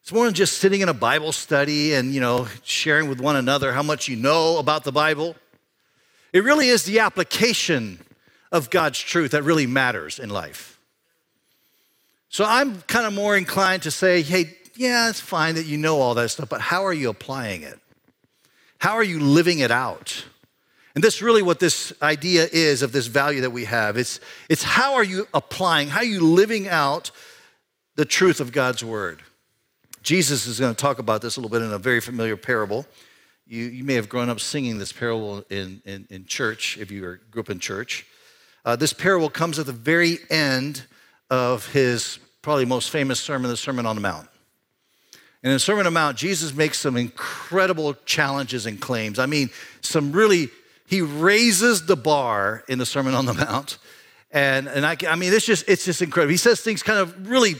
It's 0.00 0.12
more 0.12 0.24
than 0.24 0.32
just 0.32 0.58
sitting 0.58 0.80
in 0.80 0.88
a 0.88 0.94
Bible 0.94 1.32
study 1.32 1.92
and, 1.92 2.14
you 2.14 2.20
know, 2.20 2.48
sharing 2.64 3.08
with 3.08 3.20
one 3.20 3.36
another 3.36 3.72
how 3.72 3.82
much 3.82 4.08
you 4.08 4.16
know 4.16 4.58
about 4.58 4.84
the 4.84 4.92
Bible. 4.92 5.36
It 6.32 6.42
really 6.42 6.68
is 6.68 6.84
the 6.84 7.00
application 7.00 8.00
of 8.50 8.70
God's 8.70 8.98
truth 8.98 9.32
that 9.32 9.42
really 9.42 9.66
matters 9.66 10.18
in 10.18 10.30
life. 10.30 10.79
So 12.30 12.44
I'm 12.44 12.80
kind 12.82 13.06
of 13.06 13.12
more 13.12 13.36
inclined 13.36 13.82
to 13.82 13.90
say, 13.90 14.22
hey, 14.22 14.56
yeah, 14.76 15.10
it's 15.10 15.20
fine 15.20 15.56
that 15.56 15.66
you 15.66 15.76
know 15.76 16.00
all 16.00 16.14
that 16.14 16.28
stuff, 16.30 16.48
but 16.48 16.60
how 16.60 16.86
are 16.86 16.92
you 16.92 17.10
applying 17.10 17.62
it? 17.62 17.78
How 18.78 18.92
are 18.92 19.04
you 19.04 19.18
living 19.18 19.58
it 19.58 19.72
out? 19.72 20.24
And 20.94 21.02
this 21.02 21.20
really 21.20 21.42
what 21.42 21.58
this 21.58 21.92
idea 22.00 22.46
is 22.52 22.82
of 22.82 22.92
this 22.92 23.08
value 23.08 23.40
that 23.40 23.50
we 23.50 23.64
have. 23.64 23.96
It's, 23.96 24.20
it's 24.48 24.62
how 24.62 24.94
are 24.94 25.04
you 25.04 25.26
applying, 25.34 25.88
how 25.88 25.98
are 25.98 26.04
you 26.04 26.20
living 26.20 26.68
out 26.68 27.10
the 27.96 28.04
truth 28.04 28.40
of 28.40 28.52
God's 28.52 28.84
word? 28.84 29.22
Jesus 30.04 30.46
is 30.46 30.60
going 30.60 30.74
to 30.74 30.80
talk 30.80 31.00
about 31.00 31.22
this 31.22 31.36
a 31.36 31.40
little 31.40 31.50
bit 31.50 31.64
in 31.64 31.72
a 31.72 31.78
very 31.78 32.00
familiar 32.00 32.36
parable. 32.36 32.86
You, 33.44 33.64
you 33.64 33.82
may 33.82 33.94
have 33.94 34.08
grown 34.08 34.28
up 34.28 34.38
singing 34.38 34.78
this 34.78 34.92
parable 34.92 35.44
in, 35.50 35.82
in, 35.84 36.06
in 36.10 36.26
church 36.26 36.78
if 36.78 36.92
you 36.92 37.18
grew 37.32 37.42
up 37.42 37.50
in 37.50 37.58
church. 37.58 38.06
Uh, 38.64 38.76
this 38.76 38.92
parable 38.92 39.30
comes 39.30 39.58
at 39.58 39.66
the 39.66 39.72
very 39.72 40.18
end 40.30 40.86
of 41.30 41.70
his 41.72 42.18
probably 42.42 42.64
most 42.64 42.90
famous 42.90 43.20
sermon, 43.20 43.50
the 43.50 43.56
Sermon 43.56 43.86
on 43.86 43.96
the 43.96 44.02
Mount. 44.02 44.28
And 45.42 45.50
in 45.50 45.54
the 45.54 45.60
Sermon 45.60 45.86
on 45.86 45.92
the 45.92 45.98
Mount, 45.98 46.16
Jesus 46.16 46.54
makes 46.54 46.78
some 46.78 46.96
incredible 46.96 47.94
challenges 48.04 48.66
and 48.66 48.80
claims. 48.80 49.18
I 49.18 49.26
mean, 49.26 49.50
some 49.80 50.12
really, 50.12 50.48
he 50.86 51.00
raises 51.00 51.86
the 51.86 51.96
bar 51.96 52.64
in 52.68 52.78
the 52.78 52.86
Sermon 52.86 53.14
on 53.14 53.24
the 53.24 53.34
Mount. 53.34 53.78
And, 54.32 54.68
and 54.68 54.84
I, 54.84 54.96
I 55.08 55.16
mean, 55.16 55.32
it's 55.32 55.46
just, 55.46 55.68
it's 55.68 55.84
just 55.84 56.02
incredible. 56.02 56.30
He 56.30 56.36
says 56.36 56.60
things 56.60 56.82
kind 56.82 56.98
of 56.98 57.28
really, 57.28 57.56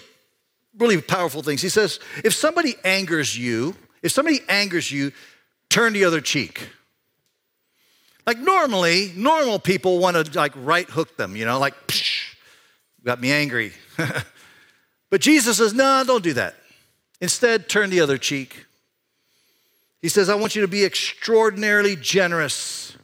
really 0.79 1.01
powerful 1.01 1.43
things. 1.43 1.63
He 1.63 1.69
says, 1.69 2.01
if 2.23 2.35
somebody 2.35 2.75
angers 2.85 3.37
you, 3.37 3.75
if 4.03 4.13
somebody 4.13 4.41
angers 4.49 4.91
you, 4.93 5.13
turn 5.69 5.93
the 5.93 6.05
other 6.05 6.21
cheek. 6.21 6.69
Like 8.27 8.39
normally, 8.39 9.13
normal 9.17 9.59
people 9.59 9.99
want 9.99 10.17
to 10.17 10.39
like 10.39 10.53
right 10.57 10.89
hook 10.89 11.17
them, 11.17 11.35
you 11.35 11.45
know, 11.45 11.59
like, 11.59 11.75
psh, 11.87 12.20
got 13.05 13.21
me 13.21 13.33
angry. 13.33 13.73
but 15.11 15.21
Jesus 15.21 15.57
says, 15.59 15.73
no, 15.73 16.03
don't 16.07 16.25
do 16.25 16.35
that. 16.35 16.55
Instead, 17.21 17.69
turn 17.69 17.91
the 17.91 18.01
other 18.01 18.19
cheek. 18.19 18.67
He 20.03 20.09
says, 20.09 20.29
I 20.29 20.35
want 20.35 20.55
you 20.55 20.63
to 20.63 20.69
be 20.69 20.85
extraordinarily 20.85 21.97
generous. 21.97 22.97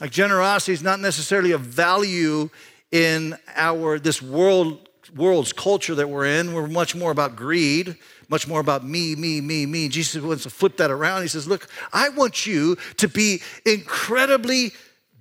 Like 0.00 0.12
generosity 0.12 0.72
is 0.72 0.82
not 0.82 1.00
necessarily 1.00 1.52
a 1.52 1.58
value 1.58 2.50
in 2.92 3.36
our 3.56 3.98
this 3.98 4.22
world 4.22 4.88
world's 5.16 5.52
culture 5.52 5.94
that 5.96 6.08
we're 6.08 6.26
in. 6.26 6.52
We're 6.52 6.68
much 6.68 6.94
more 6.94 7.10
about 7.10 7.34
greed, 7.34 7.96
much 8.28 8.46
more 8.46 8.60
about 8.60 8.84
me, 8.84 9.16
me, 9.16 9.40
me, 9.40 9.66
me. 9.66 9.88
Jesus 9.88 10.22
wants 10.22 10.44
to 10.44 10.50
flip 10.50 10.76
that 10.76 10.90
around. 10.90 11.22
He 11.22 11.28
says, 11.28 11.48
Look, 11.48 11.68
I 11.92 12.10
want 12.10 12.46
you 12.46 12.76
to 12.98 13.08
be 13.08 13.42
incredibly 13.64 14.72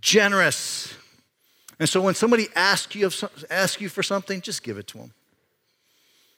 generous. 0.01 0.93
And 1.79 1.88
so 1.88 2.01
when 2.01 2.15
somebody 2.15 2.48
asks 2.55 2.96
you, 2.96 3.12
asks 3.50 3.81
you 3.81 3.89
for 3.89 4.03
something, 4.03 4.41
just 4.41 4.63
give 4.63 4.77
it 4.77 4.88
to 4.88 4.98
them. 4.98 5.13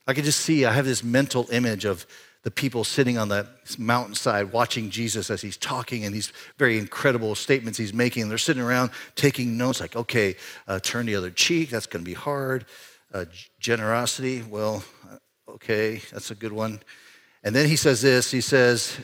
I 0.06 0.14
can 0.14 0.24
just 0.24 0.42
see, 0.42 0.66
I 0.66 0.74
have 0.74 0.86
this 0.86 1.04
mental 1.04 1.48
image 1.52 1.86
of 1.86 2.06
the 2.44 2.52
people 2.52 2.84
sitting 2.84 3.18
on 3.18 3.28
the 3.28 3.48
mountainside 3.78 4.52
watching 4.52 4.90
Jesus 4.90 5.30
as 5.30 5.42
he's 5.42 5.58
talking 5.58 6.06
and 6.06 6.16
these 6.16 6.32
very 6.58 6.78
incredible 6.78 7.36
statements 7.36 7.78
he's 7.78 7.94
making. 7.94 8.30
They're 8.30 8.38
sitting 8.38 8.64
around 8.64 8.92
taking 9.16 9.58
notes 9.58 9.82
like, 9.82 9.96
okay, 9.96 10.36
uh, 10.68 10.80
turn 10.80 11.06
the 11.06 11.16
other 11.16 11.30
cheek, 11.30 11.70
that's 11.70 11.86
going 11.86 12.04
to 12.04 12.10
be 12.10 12.16
hard. 12.16 12.66
Uh, 13.14 13.26
generosity, 13.60 14.42
well, 14.42 14.84
uh, 15.12 15.18
okay, 15.52 16.02
that's 16.12 16.32
a 16.32 16.36
good 16.36 16.54
one. 16.54 16.82
And 17.44 17.56
then 17.56 17.68
he 17.68 17.76
says 17.76 18.02
this 18.02 18.32
he 18.32 18.42
says, 18.42 18.98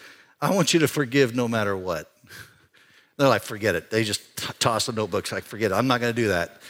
I 0.40 0.54
want 0.54 0.72
you 0.72 0.80
to 0.80 0.88
forgive 0.88 1.34
no 1.34 1.48
matter 1.48 1.76
what. 1.76 2.10
They're 3.18 3.28
like, 3.28 3.42
forget 3.42 3.74
it. 3.74 3.90
They 3.90 4.04
just 4.04 4.36
t- 4.36 4.52
toss 4.60 4.86
the 4.86 4.92
notebooks, 4.92 5.32
like, 5.32 5.44
forget 5.44 5.72
it. 5.72 5.74
I'm 5.74 5.88
not 5.88 6.00
going 6.00 6.14
to 6.14 6.20
do 6.20 6.28
that. 6.28 6.62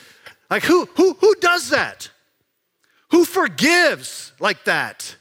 Like, 0.50 0.64
who, 0.64 0.87
who, 0.97 1.12
who 1.12 1.35
does 1.37 1.71
that? 1.71 2.11
Who 3.11 3.25
forgives 3.25 4.33
like 4.40 4.64
that? 4.64 5.14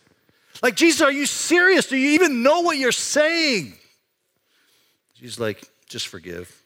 Like, 0.63 0.75
Jesus, 0.75 1.01
are 1.01 1.12
you 1.12 1.25
serious? 1.25 1.88
Do 1.88 1.98
you 1.98 2.12
even 2.12 2.43
know 2.43 2.62
what 2.62 2.77
you're 2.77 2.91
saying? 2.93 3.74
Jesus, 5.15 5.39
like, 5.39 5.69
just 5.88 6.07
forgive. 6.07 6.63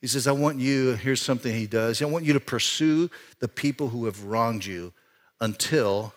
He 0.00 0.06
says, 0.06 0.26
I 0.26 0.32
want 0.32 0.58
you, 0.58 0.92
here's 0.94 1.20
something 1.20 1.54
he 1.54 1.66
does. 1.66 2.00
I 2.00 2.06
want 2.06 2.24
you 2.24 2.32
to 2.32 2.40
pursue 2.40 3.10
the 3.40 3.48
people 3.48 3.88
who 3.88 4.06
have 4.06 4.24
wronged 4.24 4.64
you 4.64 4.94
until, 5.40 6.14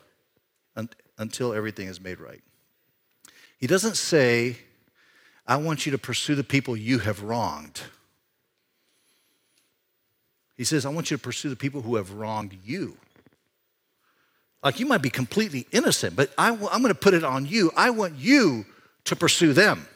un, 0.78 0.90
until 1.18 1.54
everything 1.54 1.90
is 1.90 2.00
made 2.00 2.22
right. 2.22 2.42
He 3.58 3.68
doesn't 3.68 3.98
say, 3.98 4.58
I 5.46 5.58
want 5.58 5.86
you 5.86 5.92
to 5.92 5.98
pursue 5.98 6.36
the 6.36 6.44
people 6.44 6.78
you 6.78 7.00
have 7.00 7.22
wronged. 7.22 7.82
He 10.56 10.64
says, 10.64 10.86
I 10.86 10.90
want 10.90 11.12
you 11.12 11.18
to 11.18 11.24
pursue 11.24 11.50
the 11.50 11.56
people 11.56 11.82
who 11.82 11.96
have 11.96 12.14
wronged 12.14 12.58
you. 12.64 12.98
Like 14.64 14.80
you 14.80 14.86
might 14.86 15.02
be 15.02 15.10
completely 15.10 15.68
innocent, 15.72 16.16
but 16.16 16.32
I, 16.38 16.50
am 16.50 16.60
going 16.60 16.88
to 16.88 16.96
put 16.96 17.14
it 17.14 17.24
on 17.24 17.46
you. 17.46 17.72
I 17.76 17.90
want 17.90 18.16
you 18.16 18.66
to 19.06 19.16
pursue 19.16 19.52
them. 19.52 19.88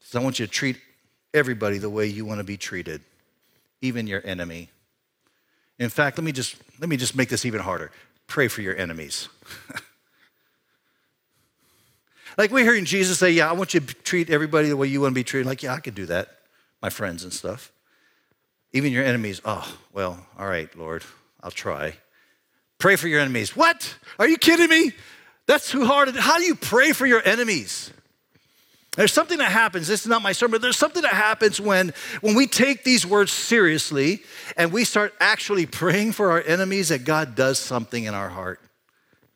So 0.00 0.18
I 0.18 0.24
want 0.24 0.38
you 0.38 0.46
to 0.46 0.50
treat 0.50 0.78
everybody 1.34 1.78
the 1.78 1.90
way 1.90 2.06
you 2.06 2.24
want 2.24 2.38
to 2.38 2.44
be 2.44 2.56
treated, 2.56 3.02
even 3.80 4.06
your 4.06 4.22
enemy. 4.24 4.70
In 5.78 5.90
fact, 5.90 6.18
let 6.18 6.24
me 6.24 6.32
just 6.32 6.56
let 6.80 6.88
me 6.88 6.96
just 6.96 7.14
make 7.14 7.28
this 7.28 7.44
even 7.44 7.60
harder. 7.60 7.92
Pray 8.26 8.48
for 8.48 8.62
your 8.62 8.76
enemies. 8.76 9.28
like 12.38 12.50
we're 12.50 12.64
hearing 12.64 12.86
Jesus 12.86 13.18
say, 13.18 13.32
"Yeah, 13.32 13.50
I 13.50 13.52
want 13.52 13.74
you 13.74 13.80
to 13.80 13.94
treat 13.94 14.30
everybody 14.30 14.68
the 14.68 14.76
way 14.76 14.86
you 14.86 15.02
want 15.02 15.10
to 15.10 15.14
be 15.14 15.24
treated." 15.24 15.46
Like, 15.46 15.62
yeah, 15.62 15.74
I 15.74 15.80
could 15.80 15.94
do 15.94 16.06
that, 16.06 16.38
my 16.80 16.88
friends 16.88 17.24
and 17.24 17.32
stuff. 17.32 17.72
Even 18.72 18.92
your 18.92 19.04
enemies, 19.04 19.40
oh, 19.44 19.76
well, 19.92 20.26
all 20.38 20.46
right, 20.46 20.74
Lord, 20.76 21.02
I'll 21.42 21.50
try. 21.50 21.94
Pray 22.78 22.96
for 22.96 23.08
your 23.08 23.20
enemies. 23.20 23.56
What? 23.56 23.96
Are 24.18 24.28
you 24.28 24.38
kidding 24.38 24.68
me? 24.68 24.92
That's 25.46 25.70
too 25.70 25.84
hard. 25.84 26.14
How 26.14 26.38
do 26.38 26.44
you 26.44 26.54
pray 26.54 26.92
for 26.92 27.06
your 27.06 27.22
enemies? 27.26 27.90
There's 28.96 29.12
something 29.12 29.38
that 29.38 29.52
happens. 29.52 29.86
This 29.86 30.02
is 30.02 30.06
not 30.08 30.22
my 30.22 30.32
sermon, 30.32 30.52
but 30.52 30.62
there's 30.62 30.76
something 30.76 31.02
that 31.02 31.14
happens 31.14 31.60
when, 31.60 31.94
when 32.20 32.34
we 32.34 32.46
take 32.46 32.84
these 32.84 33.06
words 33.06 33.32
seriously 33.32 34.22
and 34.56 34.72
we 34.72 34.84
start 34.84 35.14
actually 35.20 35.66
praying 35.66 36.12
for 36.12 36.32
our 36.32 36.42
enemies 36.42 36.88
that 36.88 37.04
God 37.04 37.34
does 37.34 37.58
something 37.58 38.04
in 38.04 38.14
our 38.14 38.28
heart 38.28 38.60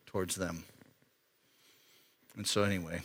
towards 0.07 0.35
them. 0.35 0.65
And 2.37 2.47
so, 2.47 2.63
anyway, 2.63 3.03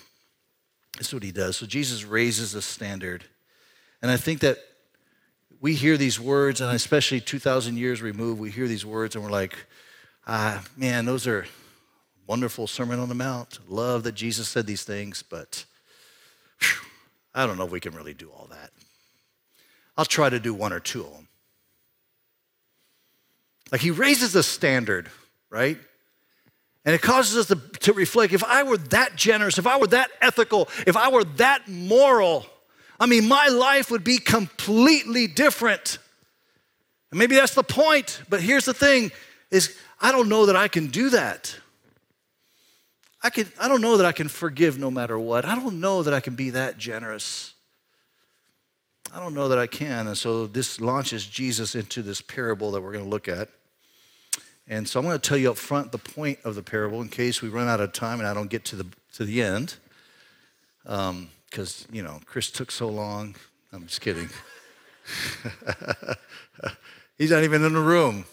that's 0.96 1.14
what 1.14 1.24
he 1.24 1.32
does. 1.32 1.58
So, 1.58 1.66
Jesus 1.66 2.04
raises 2.04 2.54
the 2.54 2.62
standard. 2.62 3.26
And 4.02 4.10
I 4.12 4.18
think 4.18 4.40
that 4.42 4.58
we 5.60 5.74
hear 5.74 5.98
these 5.98 6.20
words, 6.20 6.62
and 6.62 6.74
especially 6.76 7.20
2,000 7.20 7.78
years 7.78 8.02
removed, 8.02 8.40
we 8.40 8.52
hear 8.52 8.68
these 8.68 8.86
words 8.86 9.16
and 9.16 9.24
we're 9.24 9.32
like, 9.32 9.56
ah, 10.28 10.64
man, 10.76 11.06
those 11.06 11.26
are 11.26 11.46
wonderful 12.28 12.68
Sermon 12.68 13.00
on 13.00 13.10
the 13.10 13.16
Mount. 13.16 13.60
Love 13.68 14.04
that 14.04 14.14
Jesus 14.14 14.48
said 14.48 14.68
these 14.68 14.84
things, 14.84 15.24
but 15.24 15.66
whew, 16.60 16.88
I 17.34 17.48
don't 17.48 17.58
know 17.58 17.66
if 17.66 17.72
we 17.72 17.80
can 17.80 17.96
really 17.96 18.14
do 18.14 18.30
all 18.30 18.48
that. 18.52 18.72
I'll 19.98 20.06
try 20.06 20.30
to 20.30 20.40
do 20.40 20.54
one 20.54 20.74
or 20.74 20.80
two 20.80 21.02
of 21.02 21.12
them. 21.12 21.28
Like 23.72 23.82
he 23.82 23.92
raises 23.92 24.34
the 24.34 24.44
standard, 24.44 25.10
right? 25.50 25.78
And 26.88 26.96
it 26.96 27.02
causes 27.02 27.36
us 27.36 27.48
to, 27.48 27.80
to 27.80 27.92
reflect 27.92 28.32
if 28.32 28.46
I 28.46 28.64
were 28.64 28.78
that 28.78 29.18
generous, 29.18 29.58
if 29.58 29.68
I 29.68 29.78
were 29.78 29.88
that 29.88 30.10
ethical, 30.22 30.70
if 30.88 30.96
I 30.96 31.10
were 31.10 31.26
that 31.36 31.68
moral, 31.68 32.46
I 32.98 33.08
mean, 33.08 33.28
my 33.28 33.50
life 33.50 33.92
would 33.92 34.06
be 34.06 34.20
completely 34.20 35.28
different. 35.28 35.98
And 37.12 37.20
maybe 37.20 37.36
that's 37.36 37.54
the 37.54 37.62
point, 37.62 38.22
but 38.30 38.40
here's 38.40 38.64
the 38.64 38.74
thing 38.74 39.12
is 39.52 39.76
I 40.00 40.14
don't 40.14 40.30
know 40.30 40.46
that 40.46 40.56
I 40.56 40.70
can 40.70 40.88
do 40.88 41.10
that. 41.10 41.58
I, 43.22 43.32
can, 43.32 43.52
I 43.60 43.68
don't 43.68 43.82
know 43.82 43.98
that 43.98 44.06
I 44.06 44.14
can 44.14 44.30
forgive 44.30 44.80
no 44.80 44.90
matter 44.90 45.20
what. 45.20 45.44
I 45.44 45.56
don't 45.56 45.82
know 45.82 46.04
that 46.04 46.14
I 46.14 46.22
can 46.22 46.36
be 46.36 46.52
that 46.52 46.78
generous. 46.78 47.54
I 49.14 49.20
don't 49.20 49.34
know 49.34 49.50
that 49.50 49.60
I 49.60 49.68
can. 49.68 50.08
And 50.08 50.18
so 50.18 50.48
this 50.48 50.80
launches 50.80 51.26
Jesus 51.26 51.76
into 51.76 52.02
this 52.02 52.22
parable 52.22 52.72
that 52.72 52.82
we're 52.82 52.94
going 52.94 53.04
to 53.04 53.10
look 53.10 53.28
at. 53.28 53.50
And 54.70 54.88
so 54.88 55.00
I'm 55.00 55.06
going 55.06 55.18
to 55.20 55.30
tell 55.30 55.38
you 55.38 55.52
up 55.52 55.58
front 55.58 55.92
the 55.92 55.98
point 55.98 56.40
of 56.44 56.56
the 56.56 56.64
parable 56.64 57.02
in 57.02 57.08
case 57.08 57.42
we 57.42 57.50
run 57.50 57.68
out 57.68 57.80
of 57.80 57.94
time 57.94 58.20
and 58.20 58.28
I 58.28 58.34
don't 58.34 58.50
get 58.50 58.66
to 58.66 58.76
the, 58.76 58.86
to 59.14 59.24
the 59.24 59.42
end. 59.42 59.76
Um, 60.86 61.30
because, 61.50 61.88
you 61.92 62.04
know, 62.04 62.20
Chris 62.26 62.52
took 62.52 62.72
so 62.72 62.90
long. 62.90 63.36
I'm 63.72 63.88
just 63.88 64.02
kidding. 64.02 64.30
He's 67.18 67.32
not 67.32 67.44
even 67.44 67.64
in 67.64 67.74
the 67.74 67.80
room. 67.80 68.26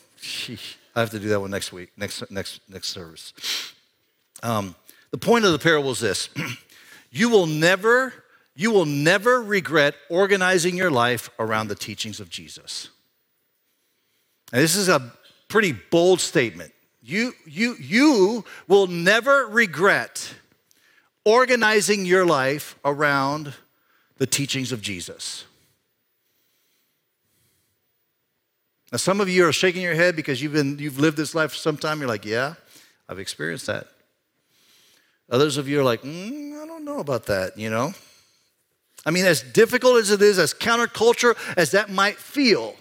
I 0.97 1.00
have 1.00 1.11
to 1.11 1.21
do 1.21 1.29
that 1.29 1.41
one 1.41 1.53
next 1.53 1.73
week, 1.73 1.93
next, 1.97 2.29
next, 2.31 2.61
next 2.69 2.88
service. 2.88 3.33
Um, 4.43 4.75
the 5.14 5.19
point 5.19 5.45
of 5.45 5.53
the 5.53 5.61
parable 5.61 5.93
is 5.93 6.00
this 6.00 6.29
you 7.12 7.29
will 7.29 7.47
never 7.47 8.12
you 8.57 8.73
will 8.73 8.85
never 8.85 9.41
regret 9.41 9.95
organizing 10.11 10.76
your 10.76 10.91
life 10.91 11.31
around 11.38 11.69
the 11.69 11.76
teachings 11.76 12.19
of 12.19 12.29
jesus 12.29 12.88
and 14.53 14.61
this 14.61 14.75
is 14.75 14.88
a 14.88 15.12
pretty 15.49 15.73
bold 15.73 16.21
statement 16.21 16.73
you 17.03 17.35
you 17.47 17.77
you 17.79 18.45
will 18.67 18.87
never 18.87 19.47
regret 19.47 20.35
organizing 21.25 22.07
your 22.07 22.25
life 22.25 22.77
around 22.85 23.55
the 24.19 24.27
teachings 24.27 24.73
of 24.73 24.81
Jesus. 24.81 25.45
Now, 28.93 28.99
some 28.99 29.21
of 29.21 29.29
you 29.29 29.47
are 29.47 29.53
shaking 29.53 29.83
your 29.83 29.95
head 29.95 30.15
because 30.15 30.41
you've, 30.41 30.53
been, 30.53 30.79
you've 30.79 31.01
lived 31.01 31.17
this 31.17 31.35
life 31.35 31.51
for 31.51 31.57
some 31.57 31.77
time. 31.77 31.99
You're 31.99 32.09
like, 32.09 32.25
yeah, 32.25 32.55
I've 33.09 33.19
experienced 33.19 33.67
that. 33.67 33.89
Others 35.31 35.57
of 35.57 35.69
you 35.69 35.81
are 35.81 35.85
like, 35.85 36.03
mm, 36.03 36.63
I 36.63 36.67
don't 36.67 36.85
know 36.85 36.99
about 36.99 37.27
that, 37.27 37.59
you 37.59 37.71
know? 37.71 37.93
I 39.05 39.11
mean, 39.11 39.25
as 39.25 39.43
difficult 39.43 39.97
as 39.97 40.11
it 40.11 40.23
is, 40.23 40.39
as 40.39 40.55
counterculture 40.55 41.37
as 41.57 41.73
that 41.73 41.91
might 41.91 42.17
feel, 42.17 42.77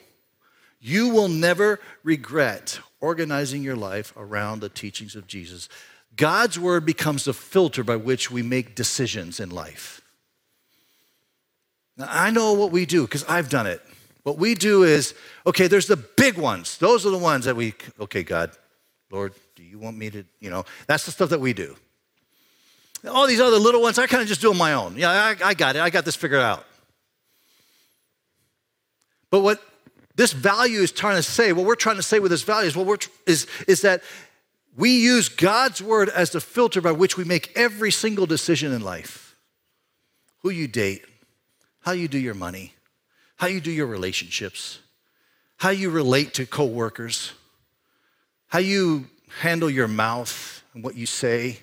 you 0.83 1.07
will 1.07 1.29
never 1.29 1.79
regret 2.03 2.77
organizing 2.99 3.63
your 3.63 3.77
life 3.77 4.13
around 4.17 4.59
the 4.59 4.67
teachings 4.67 5.15
of 5.15 5.27
Jesus. 5.27 5.69
God's 6.17 6.59
word 6.59 6.85
becomes 6.85 7.23
the 7.23 7.33
filter 7.33 7.85
by 7.85 7.95
which 7.95 8.29
we 8.29 8.43
make 8.43 8.75
decisions 8.75 9.39
in 9.39 9.49
life. 9.49 10.01
Now, 11.95 12.07
I 12.09 12.31
know 12.31 12.51
what 12.51 12.71
we 12.71 12.85
do 12.85 13.03
because 13.03 13.23
I've 13.29 13.49
done 13.49 13.65
it. 13.65 13.81
What 14.23 14.37
we 14.37 14.55
do 14.55 14.83
is, 14.83 15.15
okay, 15.47 15.67
there's 15.67 15.87
the 15.87 15.95
big 15.95 16.37
ones. 16.37 16.77
Those 16.77 17.05
are 17.05 17.11
the 17.11 17.17
ones 17.17 17.45
that 17.45 17.55
we, 17.55 17.75
okay, 18.01 18.23
God, 18.23 18.51
Lord, 19.09 19.33
do 19.55 19.63
you 19.63 19.79
want 19.79 19.97
me 19.97 20.09
to, 20.09 20.25
you 20.41 20.49
know, 20.49 20.65
that's 20.85 21.05
the 21.05 21.11
stuff 21.11 21.29
that 21.29 21.39
we 21.39 21.53
do. 21.53 21.77
All 23.07 23.25
these 23.25 23.41
other 23.41 23.57
little 23.57 23.81
ones, 23.81 23.97
I 23.97 24.07
kind 24.07 24.21
of 24.21 24.27
just 24.27 24.41
do 24.41 24.49
on 24.49 24.57
my 24.57 24.73
own. 24.73 24.97
Yeah, 24.97 25.11
I, 25.11 25.35
I 25.49 25.53
got 25.53 25.77
it. 25.77 25.81
I 25.81 25.89
got 25.89 26.03
this 26.03 26.15
figured 26.15 26.41
out. 26.41 26.65
But 29.29 29.39
what 29.39 29.61
this 30.15 30.33
value 30.33 30.79
is 30.79 30.91
trying 30.91 31.15
to 31.15 31.23
say, 31.23 31.53
what 31.53 31.65
we're 31.65 31.75
trying 31.75 31.95
to 31.95 32.03
say 32.03 32.19
with 32.19 32.31
this 32.31 32.43
value 32.43 32.67
is, 32.67 32.75
what 32.75 32.85
we're, 32.85 32.97
is, 33.25 33.47
is 33.67 33.81
that 33.81 34.03
we 34.75 34.99
use 35.01 35.29
God's 35.29 35.81
word 35.81 36.09
as 36.09 36.31
the 36.31 36.41
filter 36.41 36.81
by 36.81 36.91
which 36.91 37.17
we 37.17 37.23
make 37.23 37.51
every 37.55 37.91
single 37.91 38.25
decision 38.25 38.71
in 38.71 38.81
life. 38.81 39.35
Who 40.39 40.49
you 40.49 40.67
date, 40.67 41.05
how 41.81 41.93
you 41.93 42.07
do 42.07 42.19
your 42.19 42.33
money, 42.33 42.73
how 43.37 43.47
you 43.47 43.61
do 43.61 43.71
your 43.71 43.87
relationships, 43.87 44.79
how 45.57 45.69
you 45.69 45.89
relate 45.89 46.33
to 46.35 46.45
coworkers, 46.45 47.31
how 48.47 48.59
you 48.59 49.07
handle 49.39 49.69
your 49.69 49.87
mouth 49.87 50.63
and 50.73 50.83
what 50.83 50.95
you 50.95 51.05
say. 51.05 51.59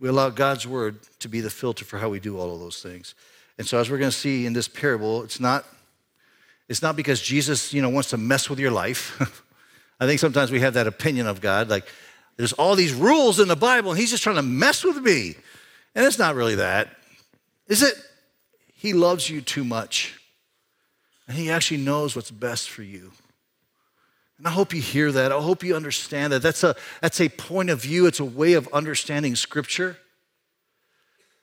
We 0.00 0.08
allow 0.08 0.30
God's 0.30 0.66
word 0.66 0.98
to 1.20 1.28
be 1.28 1.40
the 1.40 1.50
filter 1.50 1.84
for 1.84 1.98
how 1.98 2.08
we 2.08 2.18
do 2.18 2.38
all 2.38 2.52
of 2.52 2.60
those 2.60 2.82
things. 2.82 3.14
And 3.58 3.66
so 3.66 3.78
as 3.78 3.90
we're 3.90 3.98
going 3.98 4.10
to 4.10 4.16
see 4.16 4.46
in 4.46 4.54
this 4.54 4.66
parable, 4.66 5.22
it's 5.22 5.38
not 5.38 5.64
it's 6.72 6.80
not 6.80 6.96
because 6.96 7.20
Jesus, 7.20 7.74
you 7.74 7.82
know, 7.82 7.90
wants 7.90 8.08
to 8.10 8.16
mess 8.16 8.48
with 8.48 8.58
your 8.58 8.70
life. 8.70 9.20
I 10.00 10.06
think 10.06 10.20
sometimes 10.20 10.50
we 10.50 10.60
have 10.60 10.72
that 10.72 10.86
opinion 10.86 11.26
of 11.26 11.42
God, 11.42 11.68
like 11.68 11.86
there's 12.38 12.54
all 12.54 12.76
these 12.76 12.94
rules 12.94 13.38
in 13.38 13.46
the 13.46 13.56
Bible 13.56 13.90
and 13.90 14.00
he's 14.00 14.10
just 14.10 14.22
trying 14.22 14.36
to 14.36 14.42
mess 14.42 14.82
with 14.82 14.96
me. 14.96 15.34
And 15.94 16.06
it's 16.06 16.18
not 16.18 16.34
really 16.34 16.54
that. 16.54 16.88
Is 17.68 17.82
it? 17.82 17.94
He 18.72 18.94
loves 18.94 19.28
you 19.28 19.42
too 19.42 19.64
much. 19.64 20.18
And 21.28 21.36
he 21.36 21.50
actually 21.50 21.76
knows 21.76 22.16
what's 22.16 22.30
best 22.30 22.70
for 22.70 22.82
you. 22.82 23.12
And 24.38 24.46
I 24.46 24.50
hope 24.50 24.72
you 24.72 24.80
hear 24.80 25.12
that. 25.12 25.30
I 25.30 25.38
hope 25.42 25.62
you 25.62 25.76
understand 25.76 26.32
that. 26.32 26.40
That's 26.40 26.64
a, 26.64 26.74
that's 27.02 27.20
a 27.20 27.28
point 27.28 27.68
of 27.68 27.82
view, 27.82 28.06
it's 28.06 28.18
a 28.18 28.24
way 28.24 28.54
of 28.54 28.66
understanding 28.72 29.36
Scripture. 29.36 29.98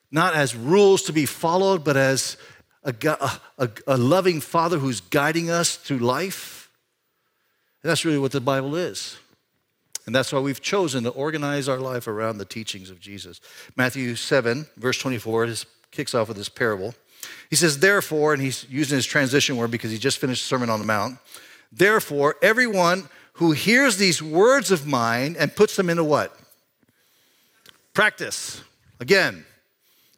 Not 0.09 0.33
as 0.33 0.55
rules 0.55 1.03
to 1.03 1.13
be 1.13 1.27
followed, 1.27 1.83
but 1.83 1.97
as 1.97 2.35
a, 2.83 2.93
a, 3.57 3.69
a 3.87 3.97
loving 3.97 4.41
Father 4.41 4.79
who's 4.79 5.01
guiding 5.01 5.49
us 5.49 5.75
through 5.75 5.99
life. 5.99 6.69
And 7.83 7.89
that's 7.89 8.05
really 8.05 8.17
what 8.17 8.31
the 8.31 8.41
Bible 8.41 8.75
is. 8.75 9.17
And 10.05 10.15
that's 10.15 10.33
why 10.33 10.39
we've 10.39 10.61
chosen 10.61 11.03
to 11.03 11.09
organize 11.11 11.69
our 11.69 11.77
life 11.77 12.07
around 12.07 12.37
the 12.39 12.45
teachings 12.45 12.89
of 12.89 12.99
Jesus. 12.99 13.39
Matthew 13.75 14.15
7, 14.15 14.65
verse 14.77 14.97
24, 14.97 15.47
this 15.47 15.65
kicks 15.91 16.15
off 16.15 16.29
with 16.29 16.37
this 16.37 16.49
parable. 16.49 16.95
He 17.49 17.55
says, 17.55 17.79
Therefore, 17.79 18.33
and 18.33 18.41
he's 18.41 18.65
using 18.69 18.95
his 18.95 19.05
transition 19.05 19.57
word 19.57 19.71
because 19.71 19.91
he 19.91 19.97
just 19.97 20.17
finished 20.17 20.43
the 20.43 20.47
Sermon 20.47 20.69
on 20.69 20.79
the 20.79 20.85
Mount. 20.85 21.19
Therefore, 21.71 22.35
everyone 22.41 23.09
who 23.33 23.51
hears 23.51 23.97
these 23.97 24.21
words 24.21 24.71
of 24.71 24.87
mine 24.87 25.35
and 25.37 25.55
puts 25.55 25.75
them 25.75 25.89
into 25.89 26.03
what? 26.03 26.35
Practice. 27.93 28.61
Again, 28.99 29.45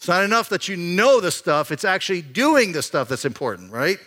it's 0.02 0.08
not 0.08 0.24
enough 0.24 0.50
that 0.50 0.68
you 0.68 0.78
know 0.78 1.22
the 1.22 1.30
stuff, 1.30 1.72
it's 1.72 1.86
actually 1.86 2.24
doing 2.24 2.72
the 2.72 2.82
stuff 2.82 3.08
that's 3.08 3.24
important, 3.24 3.72
right? 3.72 4.00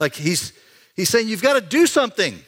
Like 0.00 0.16
he's 0.16 0.52
he's 0.96 1.10
saying 1.10 1.28
you've 1.28 1.42
got 1.42 1.52
to 1.52 1.60
do 1.60 1.86
something. 1.86 2.40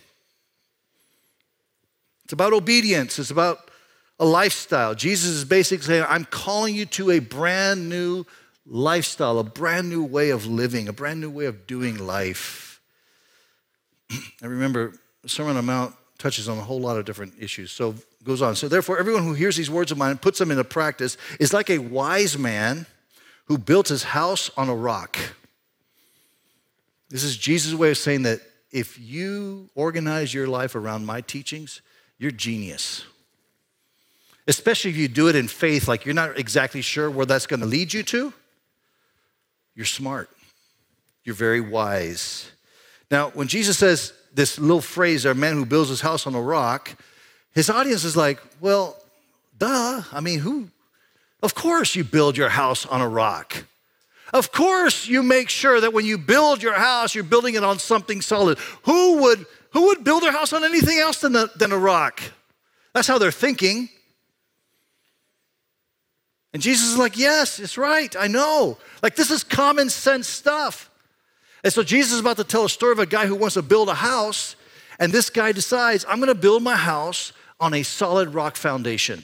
It's 2.24 2.32
about 2.32 2.52
obedience, 2.52 3.20
it's 3.20 3.30
about 3.30 3.70
a 4.18 4.24
lifestyle. 4.24 4.96
Jesus 4.96 5.30
is 5.30 5.44
basically 5.44 5.86
saying, 5.86 6.04
I'm 6.08 6.24
calling 6.24 6.74
you 6.74 6.84
to 6.86 7.12
a 7.12 7.20
brand 7.20 7.88
new 7.88 8.24
lifestyle, 8.66 9.38
a 9.38 9.44
brand 9.44 9.88
new 9.88 10.02
way 10.02 10.30
of 10.30 10.46
living, 10.46 10.88
a 10.88 10.92
brand 10.92 11.20
new 11.20 11.30
way 11.30 11.44
of 11.44 11.68
doing 11.68 11.96
life. 11.96 12.80
I 14.42 14.46
remember 14.46 14.94
Sermon 15.26 15.50
on 15.50 15.56
the 15.58 15.62
Mount 15.62 15.94
touches 16.18 16.48
on 16.48 16.58
a 16.58 16.62
whole 16.62 16.80
lot 16.80 16.98
of 16.98 17.04
different 17.04 17.34
issues. 17.38 17.70
So 17.70 17.94
goes 18.24 18.42
on. 18.42 18.54
So 18.56 18.68
therefore, 18.68 18.98
everyone 18.98 19.24
who 19.24 19.34
hears 19.34 19.56
these 19.56 19.70
words 19.70 19.90
of 19.90 19.98
mine 19.98 20.12
and 20.12 20.20
puts 20.20 20.38
them 20.38 20.50
into 20.50 20.64
practice 20.64 21.16
is 21.38 21.52
like 21.52 21.70
a 21.70 21.78
wise 21.78 22.36
man 22.36 22.86
who 23.46 23.58
built 23.58 23.88
his 23.88 24.04
house 24.04 24.50
on 24.56 24.68
a 24.68 24.74
rock. 24.74 25.18
This 27.08 27.24
is 27.24 27.36
Jesus' 27.36 27.74
way 27.74 27.90
of 27.90 27.98
saying 27.98 28.22
that 28.22 28.40
if 28.70 28.98
you 29.00 29.68
organize 29.74 30.32
your 30.32 30.46
life 30.46 30.74
around 30.76 31.06
my 31.06 31.20
teachings, 31.20 31.80
you're 32.18 32.30
genius. 32.30 33.04
Especially 34.46 34.90
if 34.90 34.96
you 34.96 35.08
do 35.08 35.28
it 35.28 35.34
in 35.34 35.48
faith, 35.48 35.88
like 35.88 36.04
you're 36.04 36.14
not 36.14 36.38
exactly 36.38 36.82
sure 36.82 37.10
where 37.10 37.26
that's 37.26 37.46
going 37.46 37.60
to 37.60 37.66
lead 37.66 37.92
you 37.92 38.02
to. 38.04 38.32
You're 39.74 39.86
smart. 39.86 40.30
You're 41.24 41.34
very 41.34 41.60
wise. 41.60 42.50
Now, 43.10 43.30
when 43.30 43.48
Jesus 43.48 43.78
says 43.78 44.12
this 44.32 44.58
little 44.58 44.80
phrase, 44.80 45.24
a 45.24 45.34
man 45.34 45.54
who 45.54 45.66
builds 45.66 45.90
his 45.90 46.00
house 46.00 46.26
on 46.26 46.34
a 46.34 46.40
rock, 46.40 46.96
his 47.54 47.68
audience 47.68 48.04
is 48.04 48.16
like, 48.16 48.40
well, 48.60 48.96
duh. 49.58 50.02
I 50.12 50.20
mean, 50.20 50.40
who? 50.40 50.68
Of 51.42 51.54
course 51.54 51.94
you 51.94 52.04
build 52.04 52.36
your 52.36 52.50
house 52.50 52.86
on 52.86 53.00
a 53.00 53.08
rock. 53.08 53.64
Of 54.32 54.52
course 54.52 55.08
you 55.08 55.22
make 55.22 55.48
sure 55.48 55.80
that 55.80 55.92
when 55.92 56.04
you 56.04 56.16
build 56.18 56.62
your 56.62 56.74
house, 56.74 57.14
you're 57.14 57.24
building 57.24 57.54
it 57.54 57.64
on 57.64 57.78
something 57.78 58.20
solid. 58.20 58.58
Who 58.82 59.22
would, 59.22 59.46
who 59.72 59.86
would 59.86 60.04
build 60.04 60.22
their 60.22 60.32
house 60.32 60.52
on 60.52 60.64
anything 60.64 60.98
else 60.98 61.20
than, 61.20 61.32
than 61.32 61.72
a 61.72 61.78
rock? 61.78 62.22
That's 62.94 63.08
how 63.08 63.18
they're 63.18 63.32
thinking. 63.32 63.88
And 66.52 66.62
Jesus 66.62 66.90
is 66.90 66.98
like, 66.98 67.16
Yes, 67.16 67.58
it's 67.58 67.78
right. 67.78 68.14
I 68.16 68.26
know. 68.26 68.78
Like, 69.02 69.16
this 69.16 69.30
is 69.30 69.44
common 69.44 69.88
sense 69.88 70.28
stuff. 70.28 70.90
And 71.62 71.72
so 71.72 71.82
Jesus 71.82 72.14
is 72.14 72.20
about 72.20 72.36
to 72.38 72.44
tell 72.44 72.64
a 72.64 72.70
story 72.70 72.92
of 72.92 72.98
a 72.98 73.06
guy 73.06 73.26
who 73.26 73.34
wants 73.34 73.54
to 73.54 73.62
build 73.62 73.88
a 73.88 73.94
house. 73.94 74.56
And 74.98 75.12
this 75.12 75.30
guy 75.30 75.52
decides, 75.52 76.04
I'm 76.08 76.18
going 76.18 76.28
to 76.28 76.34
build 76.34 76.62
my 76.62 76.76
house 76.76 77.32
on 77.60 77.74
a 77.74 77.82
solid 77.82 78.34
rock 78.34 78.56
foundation. 78.56 79.22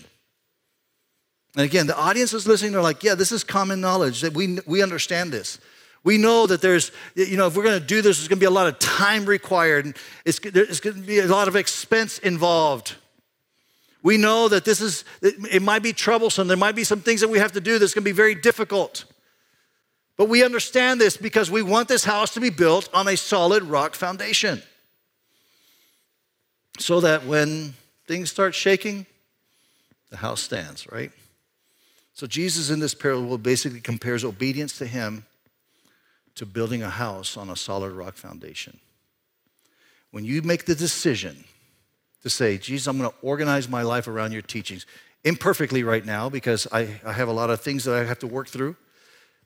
And 1.57 1.65
again, 1.65 1.87
the 1.87 1.97
audience 1.97 2.35
is 2.35 2.47
listening. 2.47 2.73
They're 2.73 2.83
like, 2.83 3.03
yeah, 3.03 3.15
this 3.15 3.33
is 3.33 3.43
common 3.43 3.81
knowledge 3.81 4.21
that 4.21 4.35
we, 4.35 4.59
we 4.67 4.83
understand 4.83 5.33
this. 5.33 5.59
We 6.05 6.19
know 6.19 6.47
that 6.47 6.61
there's, 6.61 6.93
you 7.15 7.37
know, 7.37 7.47
if 7.47 7.57
we're 7.57 7.65
going 7.65 7.81
to 7.81 7.85
do 7.85 8.03
this, 8.03 8.19
there's 8.19 8.29
going 8.29 8.39
to 8.39 8.41
be 8.41 8.47
a 8.47 8.51
lot 8.51 8.69
of 8.69 8.79
time 8.79 9.25
required. 9.25 9.87
And 9.87 9.97
it's, 10.25 10.39
there's 10.39 10.81
going 10.81 10.97
to 10.97 11.03
be 11.03 11.19
a 11.19 11.27
lot 11.27 11.49
of 11.49 11.57
expense 11.57 12.19
involved. 12.19 12.95
We 14.03 14.19
know 14.19 14.49
that 14.49 14.65
this 14.65 14.81
is, 14.81 15.05
it 15.23 15.63
might 15.63 15.83
be 15.83 15.93
troublesome. 15.93 16.47
There 16.47 16.57
might 16.57 16.77
be 16.77 16.85
some 16.85 17.01
things 17.01 17.23
that 17.23 17.29
we 17.29 17.41
have 17.41 17.53
to 17.53 17.61
do 17.61 17.79
that's 17.81 17.93
going 17.93 18.05
to 18.05 18.09
be 18.09 18.13
very 18.13 18.37
difficult. 18.37 19.05
But 20.17 20.29
we 20.29 20.45
understand 20.45 21.01
this 21.01 21.17
because 21.17 21.51
we 21.51 21.63
want 21.63 21.89
this 21.89 22.05
house 22.05 22.33
to 22.35 22.41
be 22.41 22.51
built 22.51 22.89
on 22.95 23.09
a 23.09 23.17
solid 23.17 23.65
rock 23.65 23.95
foundation. 23.95 24.63
So 26.79 27.01
that 27.01 27.27
when 27.27 27.75
things 28.07 28.31
start 28.31 28.55
shaking, 28.55 29.07
the 30.11 30.17
house 30.17 30.41
stands, 30.41 30.91
right? 30.91 31.11
So 32.15 32.27
Jesus 32.27 32.71
in 32.71 32.81
this 32.81 32.95
parable 32.95 33.37
basically 33.39 33.81
compares 33.81 34.25
obedience 34.25 34.79
to 34.79 34.87
him 34.87 35.27
to 36.37 36.47
building 36.47 36.83
a 36.83 36.91
house 36.91 37.37
on 37.37 37.51
a 37.51 37.57
solid 37.57 37.93
rock 37.93 38.15
foundation. 38.15 38.79
When 40.11 40.25
you 40.25 40.43
make 40.43 40.65
the 40.65 40.75
decision 40.75 41.45
to 42.23 42.31
say, 42.31 42.59
Jesus, 42.59 42.87
I'm 42.87 42.99
going 42.99 43.11
to 43.11 43.17
organize 43.23 43.69
my 43.69 43.83
life 43.83 44.09
around 44.09 44.33
your 44.33 44.43
teachings. 44.43 44.87
Imperfectly 45.25 45.83
right 45.83 46.05
now, 46.05 46.29
because 46.29 46.67
I, 46.73 47.01
I 47.05 47.13
have 47.13 47.29
a 47.29 47.33
lot 47.33 47.51
of 47.51 47.61
things 47.61 47.85
that 47.85 47.95
I 47.95 48.05
have 48.05 48.19
to 48.21 48.27
work 48.27 48.49
through. 48.49 48.77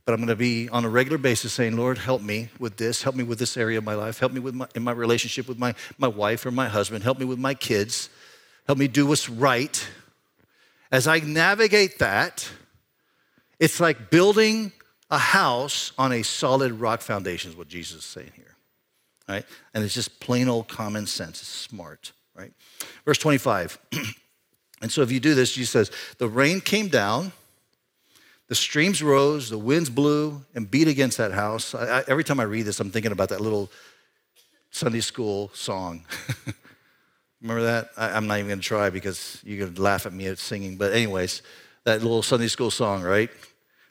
But 0.05 0.15
I'm 0.15 0.21
going 0.21 0.29
to 0.29 0.37
be 0.37 0.69
on 0.69 0.85
a 0.85 0.89
regular 0.89 1.19
basis 1.19 1.53
saying, 1.53 1.77
Lord, 1.77 1.99
help 1.99 2.23
me 2.23 2.49
with 2.59 2.77
this. 2.77 3.03
Help 3.03 3.15
me 3.15 3.25
with 3.25 3.39
this 3.39 3.57
area 3.57 3.79
of 3.79 3.85
my 3.85 3.95
life. 3.95 4.19
Help 4.19 4.33
me 4.33 4.41
with 4.41 4.55
my, 4.55 4.67
in 4.75 4.83
my 4.83 4.93
relationship 4.93 5.47
with 5.47 5.59
my, 5.59 5.75
my 5.99 6.09
wife 6.09 6.47
or 6.47 6.51
my 6.51 6.69
husband. 6.69 7.05
Help 7.05 7.19
me 7.19 7.27
with 7.27 7.39
my 7.39 7.55
kids. 7.55 8.09
Help 8.71 8.79
me 8.79 8.87
do 8.87 9.05
what's 9.05 9.29
right. 9.29 9.85
As 10.93 11.09
I 11.09 11.19
navigate 11.19 11.99
that, 11.99 12.49
it's 13.59 13.81
like 13.81 14.11
building 14.11 14.71
a 15.11 15.19
house 15.19 15.91
on 15.99 16.13
a 16.13 16.23
solid 16.23 16.75
rock 16.75 17.01
foundation, 17.01 17.51
is 17.51 17.57
what 17.57 17.67
Jesus 17.67 17.97
is 17.97 18.05
saying 18.05 18.31
here. 18.37 18.55
Right? 19.29 19.45
And 19.75 19.83
it's 19.83 19.93
just 19.93 20.21
plain 20.21 20.49
old 20.49 20.69
common 20.69 21.09
sense. 21.09 21.41
It's 21.41 21.49
smart 21.49 22.13
right? 22.37 22.53
Verse 23.05 23.19
25. 23.19 23.77
and 24.83 24.93
so 24.93 25.03
if 25.03 25.11
you 25.11 25.19
do 25.19 25.35
this, 25.35 25.55
Jesus 25.55 25.71
says, 25.71 25.91
The 26.19 26.29
rain 26.29 26.61
came 26.61 26.87
down, 26.87 27.33
the 28.47 28.55
streams 28.55 29.03
rose, 29.03 29.51
the 29.51 29.59
winds 29.59 29.91
blew 29.91 30.45
and 30.55 30.71
beat 30.71 30.87
against 30.87 31.19
that 31.19 31.33
house. 31.33 31.75
I, 31.75 31.99
I, 31.99 32.05
every 32.07 32.23
time 32.23 32.39
I 32.39 32.45
read 32.45 32.67
this, 32.67 32.79
I'm 32.79 32.93
thinking 32.93 33.11
about 33.11 33.31
that 33.31 33.41
little 33.41 33.69
Sunday 34.71 35.01
school 35.01 35.51
song. 35.55 36.05
Remember 37.43 37.63
that? 37.63 37.91
I, 37.97 38.17
am 38.17 38.27
not 38.27 38.39
even 38.39 38.49
going 38.49 38.61
to 38.61 38.65
try 38.65 38.91
because 38.91 39.41
you're 39.45 39.59
going 39.59 39.75
to 39.75 39.83
laugh 39.83 40.07
at 40.07 40.13
me 40.13 40.27
at 40.27 40.39
singing. 40.39 40.77
But, 40.77 40.93
anyways, 40.93 41.43
that 41.85 42.03
little 42.03 42.23
Sunday 42.23 42.49
school 42.49 42.71
song, 42.71 43.03
right? 43.03 43.31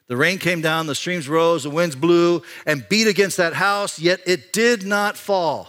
The 0.06 0.16
rain 0.16 0.38
came 0.38 0.60
down, 0.60 0.86
the 0.86 0.94
streams 0.94 1.28
rose, 1.28 1.62
the 1.62 1.70
winds 1.70 1.94
blew 1.94 2.42
and 2.66 2.88
beat 2.88 3.06
against 3.06 3.36
that 3.36 3.54
house, 3.54 3.98
yet 3.98 4.20
it 4.26 4.52
did 4.52 4.84
not 4.84 5.16
fall 5.16 5.68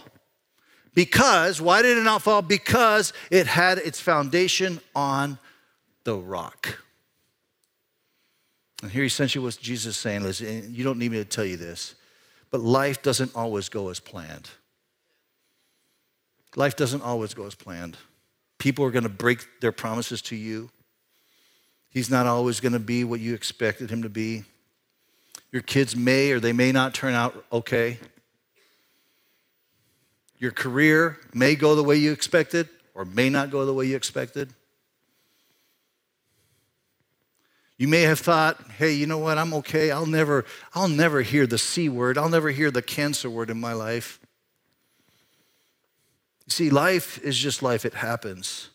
because, 0.94 1.60
why 1.60 1.82
did 1.82 1.96
it 1.96 2.02
not 2.02 2.22
fall? 2.22 2.42
Because 2.42 3.12
it 3.30 3.46
had 3.46 3.78
its 3.78 4.00
foundation 4.00 4.80
on 4.94 5.38
the 6.04 6.16
rock. 6.16 6.78
And 8.82 8.90
here 8.90 9.04
essentially 9.04 9.44
what 9.44 9.58
Jesus 9.60 9.94
is 9.94 9.96
saying 9.96 10.22
listen, 10.24 10.74
you 10.74 10.84
don't 10.84 10.98
need 10.98 11.12
me 11.12 11.18
to 11.18 11.24
tell 11.24 11.44
you 11.44 11.56
this, 11.56 11.94
but 12.50 12.60
life 12.60 13.02
doesn't 13.02 13.34
always 13.34 13.68
go 13.68 13.88
as 13.88 14.00
planned. 14.00 14.50
Life 16.56 16.76
doesn't 16.76 17.02
always 17.02 17.34
go 17.34 17.46
as 17.46 17.54
planned. 17.54 17.96
People 18.58 18.84
are 18.84 18.90
going 18.90 19.02
to 19.04 19.08
break 19.08 19.46
their 19.60 19.72
promises 19.72 20.22
to 20.22 20.36
you. 20.36 20.70
He's 21.88 22.10
not 22.10 22.26
always 22.26 22.60
going 22.60 22.72
to 22.72 22.78
be 22.78 23.04
what 23.04 23.20
you 23.20 23.34
expected 23.34 23.90
him 23.90 24.02
to 24.02 24.08
be. 24.08 24.44
Your 25.50 25.62
kids 25.62 25.94
may 25.94 26.30
or 26.32 26.40
they 26.40 26.52
may 26.52 26.72
not 26.72 26.94
turn 26.94 27.14
out 27.14 27.44
okay. 27.52 27.98
Your 30.38 30.50
career 30.50 31.18
may 31.34 31.54
go 31.54 31.74
the 31.74 31.82
way 31.82 31.96
you 31.96 32.12
expected 32.12 32.68
or 32.94 33.04
may 33.04 33.28
not 33.28 33.50
go 33.50 33.64
the 33.66 33.74
way 33.74 33.86
you 33.86 33.96
expected. 33.96 34.52
You 37.76 37.88
may 37.88 38.02
have 38.02 38.20
thought, 38.20 38.60
hey, 38.78 38.92
you 38.92 39.06
know 39.06 39.18
what? 39.18 39.38
I'm 39.38 39.52
okay. 39.54 39.90
I'll 39.90 40.06
never, 40.06 40.44
I'll 40.74 40.88
never 40.88 41.22
hear 41.22 41.46
the 41.46 41.58
C 41.58 41.88
word. 41.88 42.16
I'll 42.16 42.28
never 42.28 42.50
hear 42.50 42.70
the 42.70 42.82
cancer 42.82 43.28
word 43.28 43.50
in 43.50 43.58
my 43.58 43.72
life. 43.72 44.20
You 46.46 46.50
see, 46.50 46.70
life 46.70 47.18
is 47.22 47.38
just 47.38 47.62
life. 47.62 47.84
It 47.84 47.94
happens. 47.94 48.68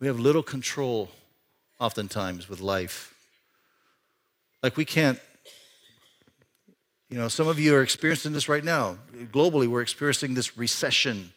We 0.00 0.06
have 0.06 0.18
little 0.18 0.42
control 0.42 1.10
oftentimes 1.78 2.48
with 2.48 2.60
life. 2.60 3.14
Like 4.62 4.76
we 4.76 4.84
can't 4.84 5.18
you 7.10 7.18
know, 7.18 7.26
some 7.26 7.48
of 7.48 7.58
you 7.58 7.74
are 7.74 7.82
experiencing 7.82 8.32
this 8.32 8.48
right 8.48 8.62
now. 8.62 8.96
Globally, 9.32 9.66
we're 9.66 9.82
experiencing 9.82 10.34
this 10.34 10.56
recession. 10.56 11.32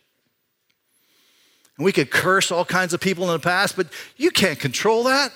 And 1.78 1.86
we 1.86 1.92
could 1.92 2.12
curse 2.12 2.52
all 2.52 2.64
kinds 2.64 2.94
of 2.94 3.02
people 3.02 3.24
in 3.26 3.32
the 3.32 3.40
past, 3.40 3.76
but 3.76 3.88
you 4.16 4.30
can't 4.30 4.60
control 4.60 5.06
that. 5.06 5.34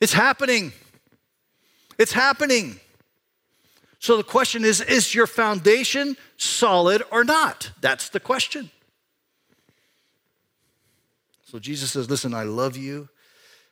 It's 0.00 0.14
happening. 0.14 0.72
It's 1.98 2.12
happening. 2.12 2.80
So 3.98 4.16
the 4.16 4.24
question 4.24 4.64
is 4.64 4.80
is 4.80 5.14
your 5.14 5.26
foundation 5.26 6.16
solid 6.38 7.02
or 7.10 7.22
not? 7.22 7.72
That's 7.82 8.08
the 8.08 8.20
question. 8.20 8.70
So 11.50 11.58
Jesus 11.58 11.92
says, 11.92 12.10
Listen, 12.10 12.34
I 12.34 12.42
love 12.42 12.76
you. 12.76 13.08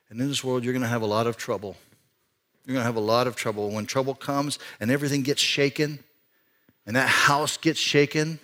And 0.08 0.18
in 0.18 0.28
this 0.28 0.42
world, 0.42 0.64
you're 0.64 0.72
going 0.72 0.82
to 0.82 0.88
have 0.88 1.02
a 1.02 1.06
lot 1.06 1.26
of 1.26 1.36
trouble. 1.36 1.76
You're 2.64 2.72
going 2.72 2.82
to 2.82 2.86
have 2.86 2.96
a 2.96 3.00
lot 3.00 3.26
of 3.26 3.36
trouble. 3.36 3.70
When 3.70 3.84
trouble 3.84 4.14
comes 4.14 4.58
and 4.80 4.90
everything 4.90 5.22
gets 5.22 5.42
shaken, 5.42 5.98
and 6.86 6.96
that 6.96 7.08
house 7.08 7.58
gets 7.58 7.78
shaken, 7.78 8.38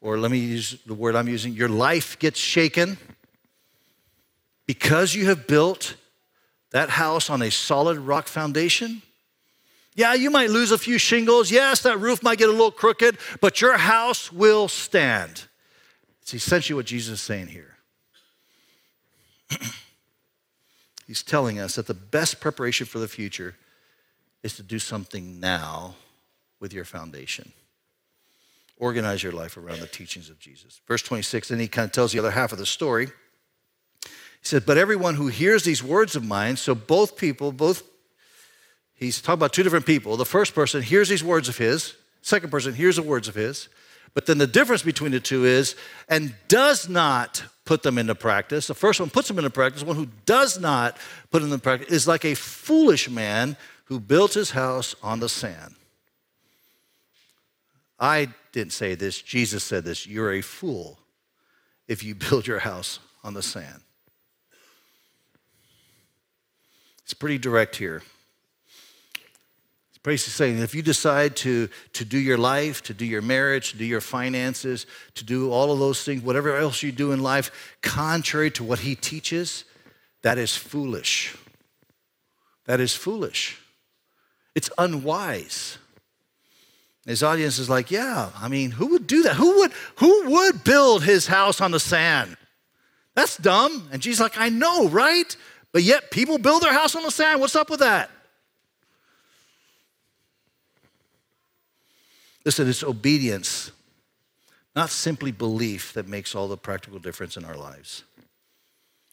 or 0.00 0.18
let 0.18 0.30
me 0.30 0.38
use 0.38 0.80
the 0.86 0.94
word 0.94 1.14
I'm 1.14 1.28
using, 1.28 1.52
your 1.52 1.68
life 1.68 2.18
gets 2.18 2.38
shaken 2.38 2.96
because 4.66 5.14
you 5.14 5.26
have 5.26 5.46
built 5.46 5.96
that 6.70 6.88
house 6.88 7.28
on 7.28 7.42
a 7.42 7.50
solid 7.50 7.98
rock 7.98 8.26
foundation. 8.26 9.02
Yeah, 9.94 10.14
you 10.14 10.30
might 10.30 10.48
lose 10.48 10.70
a 10.70 10.78
few 10.78 10.96
shingles. 10.96 11.50
Yes, 11.50 11.82
that 11.82 12.00
roof 12.00 12.22
might 12.22 12.38
get 12.38 12.48
a 12.48 12.52
little 12.52 12.70
crooked, 12.70 13.18
but 13.42 13.60
your 13.60 13.76
house 13.76 14.32
will 14.32 14.66
stand. 14.66 15.44
It's 16.32 16.46
essentially 16.46 16.74
what 16.74 16.86
Jesus 16.86 17.20
is 17.20 17.20
saying 17.20 17.48
here. 17.48 17.76
He's 21.06 21.22
telling 21.22 21.58
us 21.58 21.74
that 21.74 21.86
the 21.86 21.92
best 21.92 22.40
preparation 22.40 22.86
for 22.86 22.98
the 22.98 23.08
future 23.08 23.54
is 24.42 24.56
to 24.56 24.62
do 24.62 24.78
something 24.78 25.40
now 25.40 25.94
with 26.58 26.72
your 26.72 26.86
foundation. 26.86 27.52
Organize 28.78 29.22
your 29.22 29.32
life 29.32 29.58
around 29.58 29.80
the 29.80 29.86
teachings 29.86 30.30
of 30.30 30.38
Jesus. 30.38 30.80
Verse 30.88 31.02
26, 31.02 31.48
then 31.48 31.58
he 31.58 31.68
kind 31.68 31.84
of 31.84 31.92
tells 31.92 32.12
the 32.12 32.18
other 32.18 32.30
half 32.30 32.50
of 32.50 32.58
the 32.58 32.64
story. 32.64 33.08
He 34.04 34.10
said, 34.40 34.64
But 34.64 34.78
everyone 34.78 35.16
who 35.16 35.26
hears 35.26 35.64
these 35.64 35.84
words 35.84 36.16
of 36.16 36.24
mine, 36.24 36.56
so 36.56 36.74
both 36.74 37.18
people, 37.18 37.52
both, 37.52 37.82
he's 38.94 39.20
talking 39.20 39.34
about 39.34 39.52
two 39.52 39.62
different 39.62 39.84
people. 39.84 40.16
The 40.16 40.24
first 40.24 40.54
person 40.54 40.80
hears 40.80 41.10
these 41.10 41.22
words 41.22 41.50
of 41.50 41.58
his, 41.58 41.94
second 42.22 42.48
person 42.48 42.72
hears 42.72 42.96
the 42.96 43.02
words 43.02 43.28
of 43.28 43.34
his. 43.34 43.68
But 44.14 44.26
then 44.26 44.38
the 44.38 44.46
difference 44.46 44.82
between 44.82 45.12
the 45.12 45.20
two 45.20 45.44
is, 45.44 45.74
and 46.08 46.34
does 46.48 46.88
not 46.88 47.44
put 47.64 47.82
them 47.82 47.96
into 47.96 48.14
practice. 48.14 48.66
The 48.66 48.74
first 48.74 49.00
one 49.00 49.10
puts 49.10 49.28
them 49.28 49.38
into 49.38 49.50
practice. 49.50 49.82
The 49.82 49.86
one 49.86 49.96
who 49.96 50.08
does 50.26 50.60
not 50.60 50.96
put 51.30 51.40
them 51.40 51.52
into 51.52 51.62
practice 51.62 51.88
is 51.88 52.08
like 52.08 52.24
a 52.24 52.34
foolish 52.34 53.08
man 53.08 53.56
who 53.84 54.00
built 54.00 54.34
his 54.34 54.50
house 54.50 54.94
on 55.02 55.20
the 55.20 55.28
sand. 55.28 55.74
I 57.98 58.28
didn't 58.50 58.72
say 58.72 58.94
this, 58.94 59.22
Jesus 59.22 59.62
said 59.62 59.84
this. 59.84 60.06
You're 60.06 60.32
a 60.32 60.40
fool 60.40 60.98
if 61.88 62.02
you 62.02 62.14
build 62.30 62.46
your 62.46 62.58
house 62.58 62.98
on 63.24 63.34
the 63.34 63.42
sand. 63.42 63.80
It's 67.04 67.14
pretty 67.14 67.38
direct 67.38 67.76
here. 67.76 68.02
Basically 70.02 70.32
saying 70.32 70.58
if 70.58 70.74
you 70.74 70.82
decide 70.82 71.36
to, 71.36 71.68
to 71.92 72.04
do 72.04 72.18
your 72.18 72.36
life, 72.36 72.82
to 72.84 72.94
do 72.94 73.04
your 73.04 73.22
marriage, 73.22 73.70
to 73.70 73.78
do 73.78 73.84
your 73.84 74.00
finances, 74.00 74.86
to 75.14 75.24
do 75.24 75.52
all 75.52 75.70
of 75.70 75.78
those 75.78 76.02
things, 76.02 76.22
whatever 76.22 76.56
else 76.56 76.82
you 76.82 76.90
do 76.90 77.12
in 77.12 77.22
life, 77.22 77.76
contrary 77.82 78.50
to 78.52 78.64
what 78.64 78.80
he 78.80 78.96
teaches, 78.96 79.64
that 80.22 80.38
is 80.38 80.56
foolish. 80.56 81.36
That 82.66 82.80
is 82.80 82.94
foolish. 82.94 83.60
It's 84.54 84.70
unwise. 84.76 85.78
His 87.06 87.22
audience 87.22 87.58
is 87.58 87.70
like, 87.70 87.90
yeah, 87.90 88.30
I 88.36 88.48
mean, 88.48 88.72
who 88.72 88.86
would 88.88 89.06
do 89.06 89.22
that? 89.24 89.36
Who 89.36 89.58
would, 89.58 89.72
who 89.96 90.30
would 90.30 90.64
build 90.64 91.02
his 91.02 91.26
house 91.26 91.60
on 91.60 91.70
the 91.70 91.80
sand? 91.80 92.36
That's 93.14 93.36
dumb. 93.36 93.88
And 93.92 94.00
Jesus 94.00 94.20
like, 94.20 94.38
I 94.38 94.48
know, 94.48 94.88
right? 94.88 95.36
But 95.72 95.82
yet 95.82 96.10
people 96.10 96.38
build 96.38 96.62
their 96.62 96.72
house 96.72 96.94
on 96.94 97.02
the 97.02 97.10
sand. 97.10 97.40
What's 97.40 97.56
up 97.56 97.70
with 97.70 97.80
that? 97.80 98.10
Listen, 102.44 102.68
it's 102.68 102.82
obedience, 102.82 103.70
not 104.74 104.90
simply 104.90 105.32
belief, 105.32 105.92
that 105.94 106.08
makes 106.08 106.34
all 106.34 106.48
the 106.48 106.56
practical 106.56 106.98
difference 106.98 107.36
in 107.36 107.44
our 107.44 107.56
lives. 107.56 108.04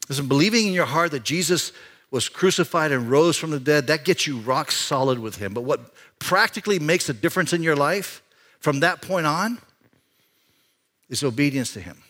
Listen, 0.07 0.27
believing 0.27 0.67
in 0.67 0.73
your 0.73 0.85
heart 0.85 1.11
that 1.11 1.23
Jesus 1.23 1.71
was 2.11 2.27
crucified 2.27 2.91
and 2.91 3.11
rose 3.11 3.37
from 3.37 3.51
the 3.51 3.59
dead, 3.59 3.87
that 3.87 4.03
gets 4.03 4.25
you 4.25 4.39
rock 4.39 4.71
solid 4.71 5.19
with 5.19 5.35
him. 5.35 5.53
But 5.53 5.63
what 5.63 5.93
practically 6.17 6.79
makes 6.79 7.07
a 7.07 7.13
difference 7.13 7.53
in 7.53 7.61
your 7.61 7.75
life 7.75 8.23
from 8.59 8.79
that 8.79 9.01
point 9.01 9.27
on 9.27 9.59
is 11.07 11.23
obedience 11.23 11.73
to 11.73 11.81
him 11.81 12.01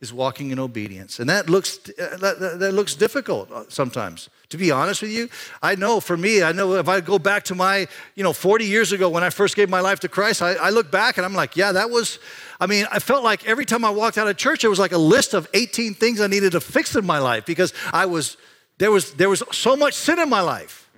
is 0.00 0.12
walking 0.12 0.50
in 0.50 0.58
obedience. 0.58 1.18
And 1.20 1.28
that 1.30 1.48
looks, 1.48 1.78
uh, 1.98 2.16
that, 2.18 2.58
that, 2.60 2.72
looks 2.72 2.94
difficult 2.94 3.72
sometimes. 3.72 4.28
To 4.50 4.56
be 4.56 4.70
honest 4.70 5.02
with 5.02 5.10
you, 5.10 5.28
I 5.60 5.74
know 5.74 5.98
for 5.98 6.16
me, 6.16 6.42
I 6.42 6.52
know 6.52 6.74
if 6.74 6.88
I 6.88 7.00
go 7.00 7.18
back 7.18 7.42
to 7.44 7.54
my, 7.56 7.88
you 8.14 8.22
know, 8.22 8.32
40 8.32 8.64
years 8.64 8.92
ago 8.92 9.08
when 9.08 9.24
I 9.24 9.30
first 9.30 9.56
gave 9.56 9.68
my 9.68 9.80
life 9.80 9.98
to 10.00 10.08
Christ, 10.08 10.40
I, 10.40 10.52
I 10.54 10.70
look 10.70 10.90
back 10.90 11.16
and 11.16 11.26
I'm 11.26 11.34
like, 11.34 11.56
yeah, 11.56 11.72
that 11.72 11.90
was, 11.90 12.20
I 12.60 12.66
mean, 12.66 12.86
I 12.92 13.00
felt 13.00 13.24
like 13.24 13.44
every 13.46 13.64
time 13.64 13.84
I 13.84 13.90
walked 13.90 14.18
out 14.18 14.28
of 14.28 14.36
church, 14.36 14.62
it 14.62 14.68
was 14.68 14.78
like 14.78 14.92
a 14.92 14.98
list 14.98 15.34
of 15.34 15.48
18 15.52 15.94
things 15.94 16.20
I 16.20 16.28
needed 16.28 16.52
to 16.52 16.60
fix 16.60 16.94
in 16.94 17.04
my 17.04 17.18
life 17.18 17.44
because 17.44 17.72
I 17.92 18.06
was, 18.06 18.36
there 18.78 18.92
was, 18.92 19.14
there 19.14 19.28
was 19.28 19.42
so 19.50 19.74
much 19.74 19.94
sin 19.94 20.20
in 20.20 20.30
my 20.30 20.42
life. 20.42 20.88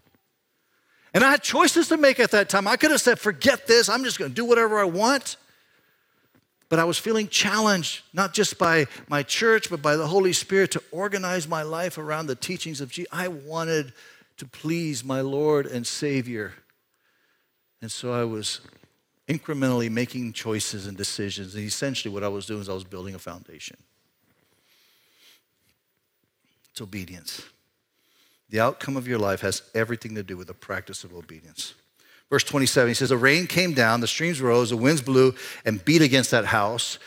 And 1.15 1.25
I 1.25 1.31
had 1.31 1.43
choices 1.43 1.89
to 1.89 1.97
make 1.97 2.21
at 2.21 2.33
that 2.33 2.51
time. 2.51 2.69
I 2.69 2.77
could 2.77 2.91
have 2.91 3.01
said, 3.01 3.19
forget 3.19 3.67
this, 3.67 3.89
I'm 3.89 4.05
just 4.05 4.19
going 4.19 4.31
to 4.31 4.35
do 4.35 4.45
whatever 4.45 4.79
I 4.79 4.85
want. 4.85 5.37
But 6.69 6.79
I 6.79 6.85
was 6.85 6.99
feeling 6.99 7.29
challenged, 7.29 8.03
not 8.13 8.35
just 8.35 8.59
by 8.59 8.87
my 9.09 9.23
church, 9.23 9.71
but 9.71 9.81
by 9.81 9.97
the 9.97 10.07
Holy 10.07 10.33
Spirit 10.35 10.71
to 10.73 10.83
organize 10.91 11.49
my 11.49 11.63
life 11.63 11.97
around 11.97 12.27
the 12.27 12.35
teachings 12.35 12.81
of 12.81 12.91
Jesus. 12.91 13.11
I 13.13 13.29
wanted 13.29 13.93
to 14.37 14.47
please 14.47 15.03
my 15.03 15.23
Lord 15.23 15.67
and 15.67 15.87
Savior. 15.87 16.53
And 17.81 17.91
so 17.91 18.13
I 18.13 18.25
was 18.25 18.61
incrementally 19.29 19.91
making 19.91 20.33
choices 20.33 20.87
and 20.87 20.97
decisions. 20.97 21.55
And 21.55 21.65
essentially, 21.65 22.13
what 22.13 22.25
I 22.25 22.29
was 22.29 22.47
doing 22.47 22.61
is 22.61 22.69
I 22.69 22.75
was 22.75 22.85
building 22.85 23.15
a 23.15 23.19
foundation. 23.19 23.77
It's 26.71 26.81
obedience. 26.81 27.43
The 28.51 28.61
outcome 28.61 28.97
of 28.97 29.09
your 29.09 29.19
life 29.19 29.41
has 29.41 29.63
everything 29.75 30.15
to 30.15 30.23
do 30.23 30.37
with 30.37 30.47
the 30.47 30.55
practice 30.55 31.05
of 31.05 31.15
obedience. 31.15 31.75
Verse 32.31 32.45
27, 32.45 32.89
he 32.89 32.95
says, 32.95 33.09
The 33.09 33.17
rain 33.17 33.47
came 33.47 33.73
down, 33.73 34.01
the 34.01 34.07
streams 34.07 34.41
rose, 34.41 34.71
the 34.71 34.77
winds 34.77 35.01
blew 35.01 35.35
and 35.65 35.85
beat 35.85 36.03
against 36.03 36.31
that 36.31 36.47
house. 36.47 36.99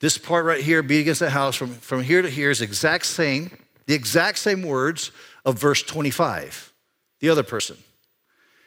This 0.00 0.16
part 0.16 0.46
right 0.46 0.62
here, 0.62 0.82
beat 0.82 1.00
against 1.00 1.20
that 1.20 1.30
house, 1.30 1.54
from, 1.54 1.74
from 1.74 2.02
here 2.02 2.22
to 2.22 2.30
here 2.30 2.50
is 2.50 2.62
exact 2.62 3.04
same, 3.04 3.50
the 3.86 3.94
exact 3.94 4.38
same 4.38 4.62
words 4.62 5.12
of 5.44 5.58
verse 5.58 5.82
25, 5.82 6.72
the 7.20 7.28
other 7.28 7.42
person. 7.42 7.76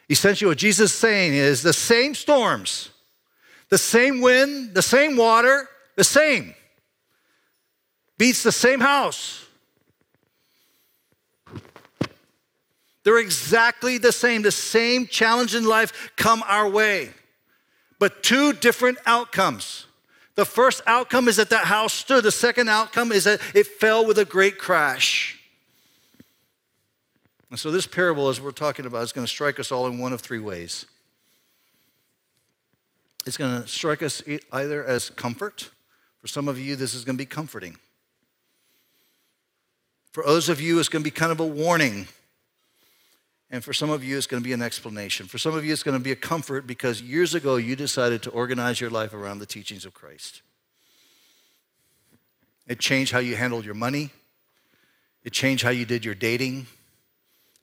Essentially, 0.09 0.47
what 0.47 0.59
Jesus 0.59 0.91
is 0.91 0.97
saying 0.97 1.33
is 1.33 1.63
the 1.63 1.73
same 1.73 2.13
storms, 2.13 2.89
the 3.69 3.77
same 3.77 4.21
wind, 4.21 4.75
the 4.75 4.81
same 4.81 5.17
water, 5.17 5.67
the 5.95 6.03
same. 6.03 6.53
Beats 8.19 8.43
the 8.43 8.51
same 8.51 8.79
house. 8.79 9.43
They're 13.03 13.19
exactly 13.19 13.97
the 13.97 14.11
same. 14.11 14.41
The 14.41 14.51
same 14.51 15.07
challenge 15.07 15.55
in 15.55 15.65
life 15.65 16.11
come 16.15 16.43
our 16.47 16.69
way, 16.69 17.09
but 17.99 18.23
two 18.23 18.53
different 18.53 18.97
outcomes. 19.05 19.85
The 20.35 20.45
first 20.45 20.81
outcome 20.87 21.27
is 21.27 21.35
that 21.35 21.49
that 21.51 21.65
house 21.65 21.93
stood. 21.93 22.23
The 22.23 22.31
second 22.31 22.69
outcome 22.69 23.11
is 23.11 23.25
that 23.25 23.39
it 23.53 23.67
fell 23.67 24.05
with 24.05 24.17
a 24.17 24.25
great 24.25 24.57
crash. 24.57 25.39
And 27.51 27.59
so, 27.59 27.69
this 27.69 27.85
parable, 27.85 28.29
as 28.29 28.41
we're 28.41 28.51
talking 28.51 28.87
about, 28.87 29.03
is 29.03 29.11
going 29.11 29.27
to 29.27 29.31
strike 29.31 29.59
us 29.59 29.71
all 29.71 29.85
in 29.85 29.99
one 29.99 30.11
of 30.11 30.21
three 30.21 30.39
ways. 30.39 30.87
It's 33.27 33.37
going 33.37 33.61
to 33.61 33.67
strike 33.67 34.01
us 34.01 34.23
either 34.51 34.83
as 34.83 35.11
comfort. 35.11 35.69
For 36.21 36.27
some 36.27 36.47
of 36.47 36.57
you, 36.57 36.75
this 36.75 36.95
is 36.95 37.05
going 37.05 37.15
to 37.15 37.21
be 37.21 37.27
comforting. 37.27 37.77
For 40.11 40.25
others 40.25 40.49
of 40.49 40.59
you, 40.59 40.79
it's 40.79 40.89
going 40.89 41.03
to 41.03 41.07
be 41.07 41.11
kind 41.11 41.31
of 41.31 41.39
a 41.39 41.45
warning 41.45 42.07
and 43.53 43.63
for 43.63 43.71
some 43.71 43.91
of 43.91 44.03
you, 44.03 44.17
it's 44.17 44.25
going 44.25 44.41
to 44.41 44.43
be 44.43 44.53
an 44.53 44.63
explanation. 44.63 45.27
For 45.27 45.37
some 45.37 45.53
of 45.53 45.63
you, 45.63 45.71
it's 45.71 45.83
going 45.83 45.95
to 45.95 46.03
be 46.03 46.11
a 46.11 46.15
comfort 46.15 46.65
because 46.65 47.03
years 47.03 47.35
ago 47.35 47.57
you 47.57 47.75
decided 47.75 48.23
to 48.23 48.31
organize 48.31 48.81
your 48.81 48.89
life 48.89 49.13
around 49.13 49.37
the 49.37 49.45
teachings 49.45 49.85
of 49.85 49.93
Christ. 49.93 50.41
It 52.65 52.79
changed 52.79 53.11
how 53.11 53.19
you 53.19 53.35
handled 53.35 53.63
your 53.63 53.75
money, 53.75 54.09
it 55.23 55.33
changed 55.33 55.63
how 55.63 55.69
you 55.69 55.85
did 55.85 56.03
your 56.03 56.15
dating, 56.15 56.65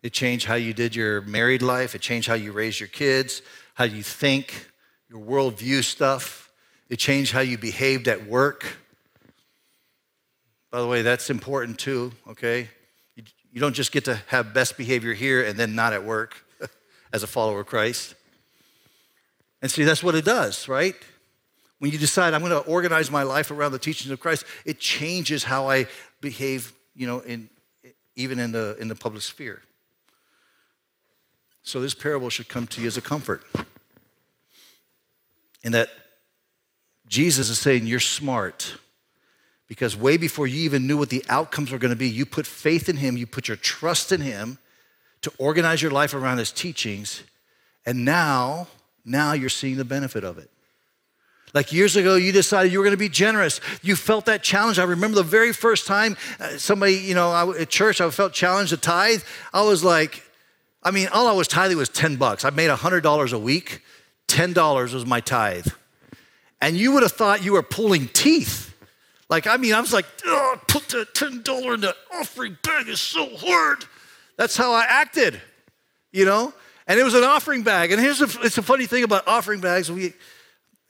it 0.01 0.13
changed 0.13 0.47
how 0.47 0.55
you 0.55 0.73
did 0.73 0.95
your 0.95 1.23
married 1.23 1.61
life, 1.61 1.97
it 1.97 2.01
changed 2.01 2.29
how 2.29 2.35
you 2.35 2.53
raised 2.53 2.79
your 2.79 2.89
kids, 2.89 3.43
how 3.75 3.85
you 3.85 4.05
think, 4.05 4.71
your 5.09 5.21
worldview 5.21 5.83
stuff. 5.83 6.53
It 6.89 7.01
changed 7.01 7.33
how 7.33 7.41
you 7.41 7.59
behaved 7.59 8.07
at 8.07 8.27
work. 8.27 8.65
By 10.71 10.83
the 10.83 10.87
way, 10.87 11.03
that's 11.03 11.31
important 11.31 11.81
too, 11.81 12.13
okay? 12.29 12.69
You 13.53 13.61
don't 13.61 13.75
just 13.75 13.93
get 13.93 14.05
to 14.05 14.21
have 14.27 14.55
best 14.55 14.77
behavior 14.77 15.13
here 15.13 15.45
and 15.45 15.59
then 15.59 15.75
not 15.75 15.93
at 15.93 16.05
work 16.05 16.45
as 17.13 17.23
a 17.23 17.27
follower 17.27 17.61
of 17.61 17.67
Christ. 17.67 18.15
And 19.63 19.71
see, 19.71 19.85
that's 19.85 20.03
what 20.03 20.15
it 20.15 20.25
does, 20.25 20.69
right? 20.69 20.95
When 21.79 21.91
you 21.91 21.99
decide 21.99 22.35
I'm 22.35 22.41
going 22.41 22.53
to 22.53 22.69
organize 22.69 23.11
my 23.11 23.23
life 23.23 23.51
around 23.51 23.73
the 23.73 23.79
teachings 23.79 24.11
of 24.11 24.21
Christ, 24.21 24.45
it 24.65 24.79
changes 24.79 25.45
how 25.45 25.69
I 25.69 25.87
behave, 26.21 26.73
you 26.95 27.07
know, 27.07 27.21
in, 27.21 27.49
even 28.17 28.39
in 28.39 28.53
the, 28.53 28.77
in 28.79 28.89
the 28.89 28.95
public 28.95 29.23
sphere. 29.23 29.63
So 31.63 31.81
this 31.81 31.95
parable 31.95 32.31
should 32.31 32.49
come 32.49 32.67
to 32.69 32.81
you 32.81 32.87
as 32.87 32.97
a 32.97 33.03
comfort. 33.03 33.43
In 35.63 35.73
that 35.73 35.91
Jesus 37.07 37.51
is 37.51 37.59
saying, 37.59 37.87
You're 37.87 38.01
smart 38.01 38.75
because 39.71 39.97
way 39.97 40.17
before 40.17 40.49
you 40.49 40.63
even 40.63 40.89
knew 40.89 40.97
what 40.97 41.11
the 41.11 41.25
outcomes 41.29 41.71
were 41.71 41.79
going 41.79 41.93
to 41.93 41.97
be, 41.97 42.09
you 42.09 42.27
put 42.27 42.45
faith 42.45 42.89
in 42.89 42.97
Him, 42.97 43.17
you 43.17 43.25
put 43.25 43.47
your 43.47 43.57
trust 43.57 44.11
in 44.11 44.21
Him 44.21 44.59
to 45.23 45.33
organize 45.39 45.81
your 45.81 45.93
life 45.93 46.13
around 46.13 46.39
His 46.39 46.51
teachings, 46.51 47.23
and 47.87 48.05
now, 48.05 48.67
now 49.05 49.33
you're 49.33 49.49
seeing 49.49 49.77
the 49.77 49.85
benefit 49.85 50.25
of 50.25 50.39
it. 50.39 50.51
Like 51.55 51.73
years 51.73 51.95
ago, 51.95 52.17
you 52.17 52.33
decided 52.33 52.73
you 52.73 52.81
were 52.81 52.85
going 52.85 52.97
to 52.97 52.99
be 52.99 53.09
generous. 53.09 53.61
You 53.81 53.95
felt 53.95 54.27
that 54.27 54.43
challenge. 54.43 54.81
I 54.81 54.83
remember 54.83 55.15
the 55.15 55.23
very 55.23 55.53
first 55.53 55.87
time 55.87 56.17
uh, 56.41 56.59
somebody, 56.59 56.95
you 56.95 57.15
know, 57.15 57.31
I, 57.31 57.61
at 57.61 57.69
church, 57.69 58.01
I 58.01 58.11
felt 58.11 58.33
challenged 58.33 58.71
to 58.71 58.77
tithe. 58.77 59.23
I 59.55 59.63
was 59.63 59.85
like, 59.85 60.25
I 60.83 60.91
mean, 60.91 61.07
all 61.13 61.29
I 61.29 61.33
was 61.33 61.47
tithing 61.47 61.77
was 61.77 61.89
10 61.89 62.17
bucks. 62.17 62.45
I 62.45 62.51
made 62.51 62.71
$100 62.71 63.33
a 63.33 63.39
week. 63.39 63.83
$10 64.27 64.95
was 64.95 65.07
my 65.07 65.21
tithe. 65.21 65.69
And 66.61 66.77
you 66.77 66.91
would 66.91 67.05
have 67.05 67.13
thought 67.13 67.45
you 67.45 67.53
were 67.53 67.63
pulling 67.63 68.09
teeth. 68.09 68.70
Like, 69.31 69.47
I 69.47 69.57
mean, 69.57 69.73
I 69.73 69.81
was 69.81 69.93
like, 69.93 70.07
oh, 70.27 70.61
put 70.67 70.89
that 70.89 71.15
$10 71.15 71.75
in 71.75 71.81
the 71.81 71.95
offering 72.13 72.59
bag 72.63 72.89
is 72.89 73.01
so 73.01 73.29
hard. 73.37 73.85
That's 74.37 74.57
how 74.57 74.73
I 74.73 74.85
acted, 74.89 75.41
you 76.13 76.25
know? 76.25 76.53
And 76.89 76.99
it 76.99 77.05
was 77.05 77.15
an 77.15 77.23
offering 77.23 77.63
bag. 77.63 77.93
And 77.93 78.01
here's 78.01 78.21
a, 78.21 78.29
it's 78.43 78.59
a 78.59 78.63
funny 78.63 78.87
thing 78.87 79.05
about 79.05 79.29
offering 79.29 79.61
bags. 79.61 79.91
We, 79.91 80.15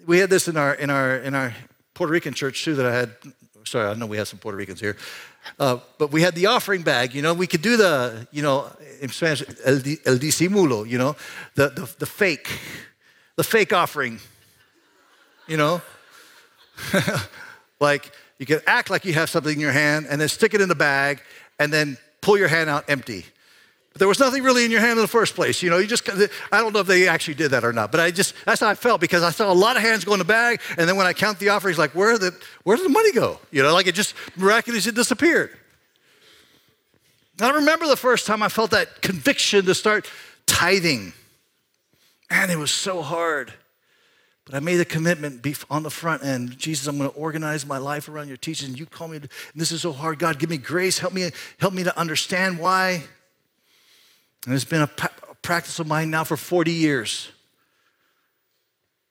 we 0.06 0.18
had 0.18 0.30
this 0.30 0.48
in 0.48 0.56
our, 0.56 0.72
in, 0.72 0.88
our, 0.88 1.18
in 1.18 1.34
our 1.34 1.54
Puerto 1.92 2.10
Rican 2.10 2.32
church 2.32 2.64
too 2.64 2.74
that 2.76 2.86
I 2.86 2.94
had. 2.94 3.10
Sorry, 3.66 3.86
I 3.86 3.92
know 3.92 4.06
we 4.06 4.16
have 4.16 4.26
some 4.26 4.38
Puerto 4.38 4.56
Ricans 4.56 4.80
here. 4.80 4.96
Uh, 5.58 5.76
but 5.98 6.10
we 6.10 6.22
had 6.22 6.34
the 6.34 6.46
offering 6.46 6.80
bag, 6.80 7.14
you 7.14 7.20
know, 7.20 7.34
we 7.34 7.46
could 7.46 7.60
do 7.60 7.76
the, 7.76 8.26
you 8.30 8.40
know, 8.40 8.70
in 9.00 9.10
Spanish, 9.10 9.42
el, 9.64 9.74
el 9.74 10.18
disimulo, 10.18 10.88
you 10.88 10.96
know, 10.96 11.14
the, 11.56 11.68
the, 11.68 11.94
the 11.98 12.06
fake, 12.06 12.48
the 13.36 13.44
fake 13.44 13.72
offering, 13.72 14.18
you 15.46 15.58
know. 15.58 15.82
like 17.80 18.12
you 18.40 18.46
can 18.46 18.60
act 18.66 18.88
like 18.88 19.04
you 19.04 19.12
have 19.12 19.28
something 19.28 19.52
in 19.52 19.60
your 19.60 19.70
hand 19.70 20.06
and 20.08 20.18
then 20.18 20.26
stick 20.26 20.54
it 20.54 20.62
in 20.62 20.68
the 20.70 20.74
bag 20.74 21.20
and 21.58 21.70
then 21.70 21.98
pull 22.22 22.38
your 22.38 22.48
hand 22.48 22.70
out 22.70 22.88
empty. 22.88 23.26
But 23.92 23.98
there 23.98 24.08
was 24.08 24.18
nothing 24.18 24.42
really 24.42 24.64
in 24.64 24.70
your 24.70 24.80
hand 24.80 24.92
in 24.92 25.02
the 25.02 25.08
first 25.08 25.34
place. 25.34 25.62
You 25.62 25.68
know, 25.68 25.76
you 25.76 25.86
just, 25.86 26.08
I 26.08 26.58
don't 26.58 26.72
know 26.72 26.80
if 26.80 26.86
they 26.86 27.06
actually 27.06 27.34
did 27.34 27.50
that 27.50 27.64
or 27.64 27.72
not, 27.74 27.92
but 27.92 28.00
I 28.00 28.10
just, 28.10 28.34
that's 28.46 28.62
how 28.62 28.68
I 28.68 28.74
felt 28.74 28.98
because 28.98 29.22
I 29.22 29.30
saw 29.30 29.52
a 29.52 29.54
lot 29.54 29.76
of 29.76 29.82
hands 29.82 30.06
go 30.06 30.14
in 30.14 30.18
the 30.18 30.24
bag. 30.24 30.62
And 30.78 30.88
then 30.88 30.96
when 30.96 31.06
I 31.06 31.12
count 31.12 31.38
the 31.38 31.50
offerings, 31.50 31.76
like, 31.76 31.94
where, 31.94 32.16
the, 32.16 32.34
where 32.62 32.78
did 32.78 32.86
the 32.86 32.90
money 32.90 33.12
go? 33.12 33.38
You 33.50 33.62
know, 33.62 33.74
like 33.74 33.86
it 33.86 33.94
just 33.94 34.14
miraculously 34.36 34.92
disappeared. 34.92 35.54
I 37.42 37.50
remember 37.50 37.86
the 37.88 37.96
first 37.96 38.26
time 38.26 38.42
I 38.42 38.48
felt 38.48 38.70
that 38.70 39.02
conviction 39.02 39.66
to 39.66 39.74
start 39.74 40.10
tithing. 40.46 41.12
Man, 42.30 42.48
it 42.48 42.56
was 42.56 42.70
so 42.70 43.02
hard. 43.02 43.52
But 44.50 44.56
I 44.56 44.60
made 44.60 44.80
a 44.80 44.84
commitment 44.84 45.46
on 45.70 45.84
the 45.84 45.90
front 45.90 46.24
end. 46.24 46.58
Jesus, 46.58 46.88
I'm 46.88 46.98
going 46.98 47.08
to 47.08 47.16
organize 47.16 47.64
my 47.64 47.78
life 47.78 48.08
around 48.08 48.26
your 48.26 48.36
teachings. 48.36 48.70
And 48.70 48.78
you 48.80 48.84
call 48.84 49.06
me, 49.06 49.20
to, 49.20 49.28
this 49.54 49.70
is 49.70 49.82
so 49.82 49.92
hard. 49.92 50.18
God, 50.18 50.40
give 50.40 50.50
me 50.50 50.56
grace. 50.56 50.98
Help 50.98 51.12
me, 51.12 51.30
help 51.60 51.72
me 51.72 51.84
to 51.84 51.96
understand 51.96 52.58
why. 52.58 53.04
And 54.44 54.54
it's 54.56 54.64
been 54.64 54.82
a 54.82 54.88
practice 55.42 55.78
of 55.78 55.86
mine 55.86 56.10
now 56.10 56.24
for 56.24 56.36
40 56.36 56.72
years. 56.72 57.30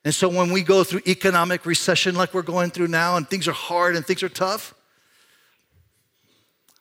And 0.04 0.14
so 0.14 0.28
when 0.28 0.52
we 0.52 0.60
go 0.60 0.84
through 0.84 1.00
economic 1.06 1.64
recession 1.64 2.14
like 2.14 2.34
we're 2.34 2.42
going 2.42 2.68
through 2.68 2.88
now, 2.88 3.16
and 3.16 3.26
things 3.26 3.48
are 3.48 3.52
hard 3.52 3.96
and 3.96 4.04
things 4.04 4.22
are 4.22 4.28
tough, 4.28 4.74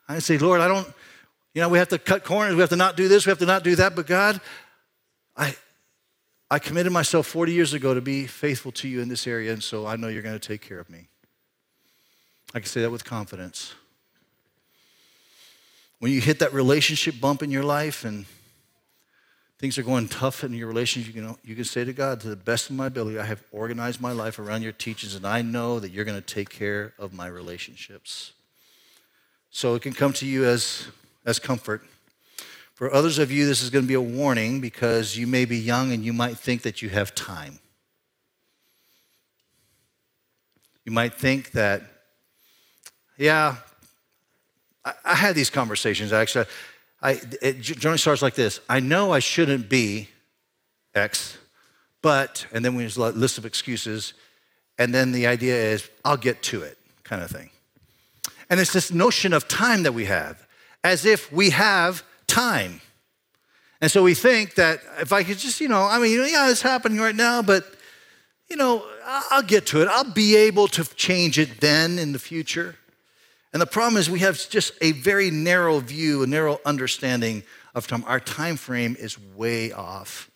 I 0.09 0.19
say, 0.19 0.37
Lord, 0.37 0.59
I 0.59 0.67
don't, 0.67 0.85
you 1.53 1.61
know, 1.61 1.69
we 1.69 1.77
have 1.77 1.87
to 1.89 1.97
cut 1.97 2.25
corners, 2.25 2.55
we 2.55 2.59
have 2.59 2.71
to 2.71 2.75
not 2.75 2.97
do 2.97 3.07
this, 3.07 3.25
we 3.25 3.29
have 3.29 3.39
to 3.39 3.45
not 3.45 3.63
do 3.63 3.77
that, 3.77 3.95
but 3.95 4.05
God, 4.05 4.41
I, 5.37 5.55
I 6.51 6.57
committed 6.57 6.91
myself 6.91 7.27
40 7.27 7.51
years 7.51 7.73
ago 7.73 7.93
to 7.93 8.01
be 8.01 8.25
faithful 8.25 8.71
to 8.73 8.87
you 8.87 9.01
in 9.01 9.07
this 9.07 9.27
area, 9.27 9.53
and 9.53 9.61
so 9.61 9.85
I 9.85 9.95
know 9.95 10.07
you're 10.07 10.23
going 10.23 10.39
to 10.39 10.47
take 10.47 10.61
care 10.61 10.79
of 10.79 10.89
me. 10.89 11.07
I 12.55 12.59
can 12.59 12.67
say 12.67 12.81
that 12.81 12.89
with 12.89 13.05
confidence. 13.05 13.73
When 15.99 16.11
you 16.11 16.21
hit 16.21 16.39
that 16.39 16.51
relationship 16.51 17.19
bump 17.21 17.43
in 17.43 17.51
your 17.51 17.63
life 17.63 18.03
and 18.03 18.25
things 19.59 19.77
are 19.77 19.83
going 19.83 20.07
tough 20.07 20.43
in 20.43 20.53
your 20.53 20.67
relationship, 20.67 21.13
you 21.13 21.21
can, 21.21 21.35
you 21.43 21.55
can 21.55 21.65
say 21.65 21.83
to 21.83 21.93
God, 21.93 22.21
to 22.21 22.29
the 22.29 22.35
best 22.35 22.71
of 22.71 22.75
my 22.75 22.87
ability, 22.87 23.19
I 23.19 23.25
have 23.25 23.43
organized 23.51 24.01
my 24.01 24.13
life 24.13 24.39
around 24.39 24.63
your 24.63 24.71
teachings, 24.71 25.13
and 25.13 25.27
I 25.27 25.43
know 25.43 25.79
that 25.79 25.91
you're 25.91 26.05
going 26.05 26.19
to 26.19 26.33
take 26.33 26.49
care 26.49 26.93
of 26.97 27.13
my 27.13 27.27
relationships. 27.27 28.31
So 29.51 29.75
it 29.75 29.83
can 29.83 29.93
come 29.93 30.13
to 30.13 30.25
you 30.25 30.45
as, 30.45 30.87
as 31.25 31.37
comfort. 31.37 31.83
For 32.79 32.93
others 32.93 33.19
of 33.19 33.29
you, 33.29 33.45
this 33.45 33.61
is 33.61 33.69
going 33.69 33.83
to 33.83 33.87
be 33.89 33.93
a 33.93 33.99
warning 33.99 34.61
because 34.61 35.17
you 35.17 35.27
may 35.27 35.43
be 35.43 35.57
young 35.57 35.91
and 35.91 36.01
you 36.01 36.13
might 36.13 36.37
think 36.37 36.61
that 36.61 36.81
you 36.81 36.87
have 36.87 37.13
time. 37.13 37.59
You 40.85 40.93
might 40.93 41.13
think 41.13 41.51
that, 41.51 41.81
yeah, 43.17 43.57
I, 44.85 44.93
I 45.03 45.15
had 45.15 45.35
these 45.35 45.49
conversations 45.49 46.13
actually. 46.13 46.45
I, 47.01 47.19
it 47.41 47.59
generally 47.59 47.97
starts 47.97 48.21
like 48.21 48.35
this 48.35 48.61
I 48.69 48.79
know 48.79 49.11
I 49.11 49.19
shouldn't 49.19 49.67
be 49.67 50.07
X, 50.95 51.37
but, 52.01 52.45
and 52.53 52.63
then 52.63 52.75
we 52.75 52.85
just 52.85 52.97
list 52.97 53.37
of 53.37 53.45
excuses, 53.45 54.13
and 54.77 54.95
then 54.95 55.11
the 55.11 55.27
idea 55.27 55.53
is, 55.53 55.89
I'll 56.05 56.15
get 56.15 56.41
to 56.43 56.61
it, 56.61 56.77
kind 57.03 57.21
of 57.23 57.29
thing. 57.29 57.49
And 58.49 58.57
it's 58.57 58.71
this 58.71 58.89
notion 58.89 59.33
of 59.33 59.49
time 59.49 59.83
that 59.83 59.93
we 59.93 60.05
have, 60.05 60.47
as 60.81 61.03
if 61.03 61.29
we 61.29 61.49
have 61.49 62.05
time. 62.29 62.81
And 63.81 63.89
so 63.89 64.03
we 64.03 64.13
think 64.13 64.55
that 64.55 64.81
if 64.99 65.11
I 65.11 65.23
could 65.23 65.37
just, 65.37 65.59
you 65.59 65.67
know, 65.67 65.83
I 65.83 65.99
mean, 65.99 66.19
yeah, 66.29 66.49
it's 66.49 66.61
happening 66.61 66.99
right 66.99 67.15
now, 67.15 67.41
but, 67.41 67.65
you 68.49 68.55
know, 68.55 68.85
I'll 69.05 69.41
get 69.41 69.65
to 69.67 69.81
it. 69.81 69.87
I'll 69.87 70.13
be 70.13 70.35
able 70.35 70.67
to 70.69 70.83
change 70.95 71.39
it 71.39 71.59
then 71.59 71.97
in 71.97 72.11
the 72.11 72.19
future. 72.19 72.75
And 73.51 73.61
the 73.61 73.65
problem 73.65 73.97
is 73.97 74.09
we 74.09 74.19
have 74.19 74.37
just 74.49 74.73
a 74.81 74.91
very 74.91 75.31
narrow 75.31 75.79
view, 75.79 76.23
a 76.23 76.27
narrow 76.27 76.59
understanding 76.65 77.43
of 77.73 77.87
time. 77.87 78.03
Our 78.05 78.19
time 78.19 78.57
frame 78.57 78.95
is 78.99 79.17
way 79.35 79.71
off. 79.71 80.29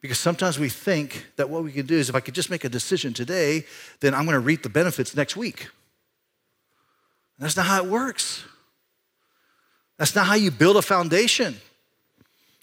Because 0.00 0.18
sometimes 0.18 0.58
we 0.58 0.68
think 0.68 1.26
that 1.36 1.48
what 1.48 1.64
we 1.64 1.72
can 1.72 1.86
do 1.86 1.96
is 1.96 2.10
if 2.10 2.14
I 2.14 2.20
could 2.20 2.34
just 2.34 2.50
make 2.50 2.64
a 2.64 2.68
decision 2.68 3.14
today, 3.14 3.64
then 4.00 4.14
I'm 4.14 4.24
going 4.26 4.34
to 4.34 4.40
reap 4.40 4.62
the 4.62 4.68
benefits 4.68 5.16
next 5.16 5.34
week. 5.34 5.68
That's 7.38 7.56
not 7.56 7.66
how 7.66 7.82
it 7.82 7.90
works. 7.90 8.44
That's 9.98 10.14
not 10.14 10.26
how 10.26 10.34
you 10.34 10.50
build 10.50 10.76
a 10.76 10.82
foundation. 10.82 11.56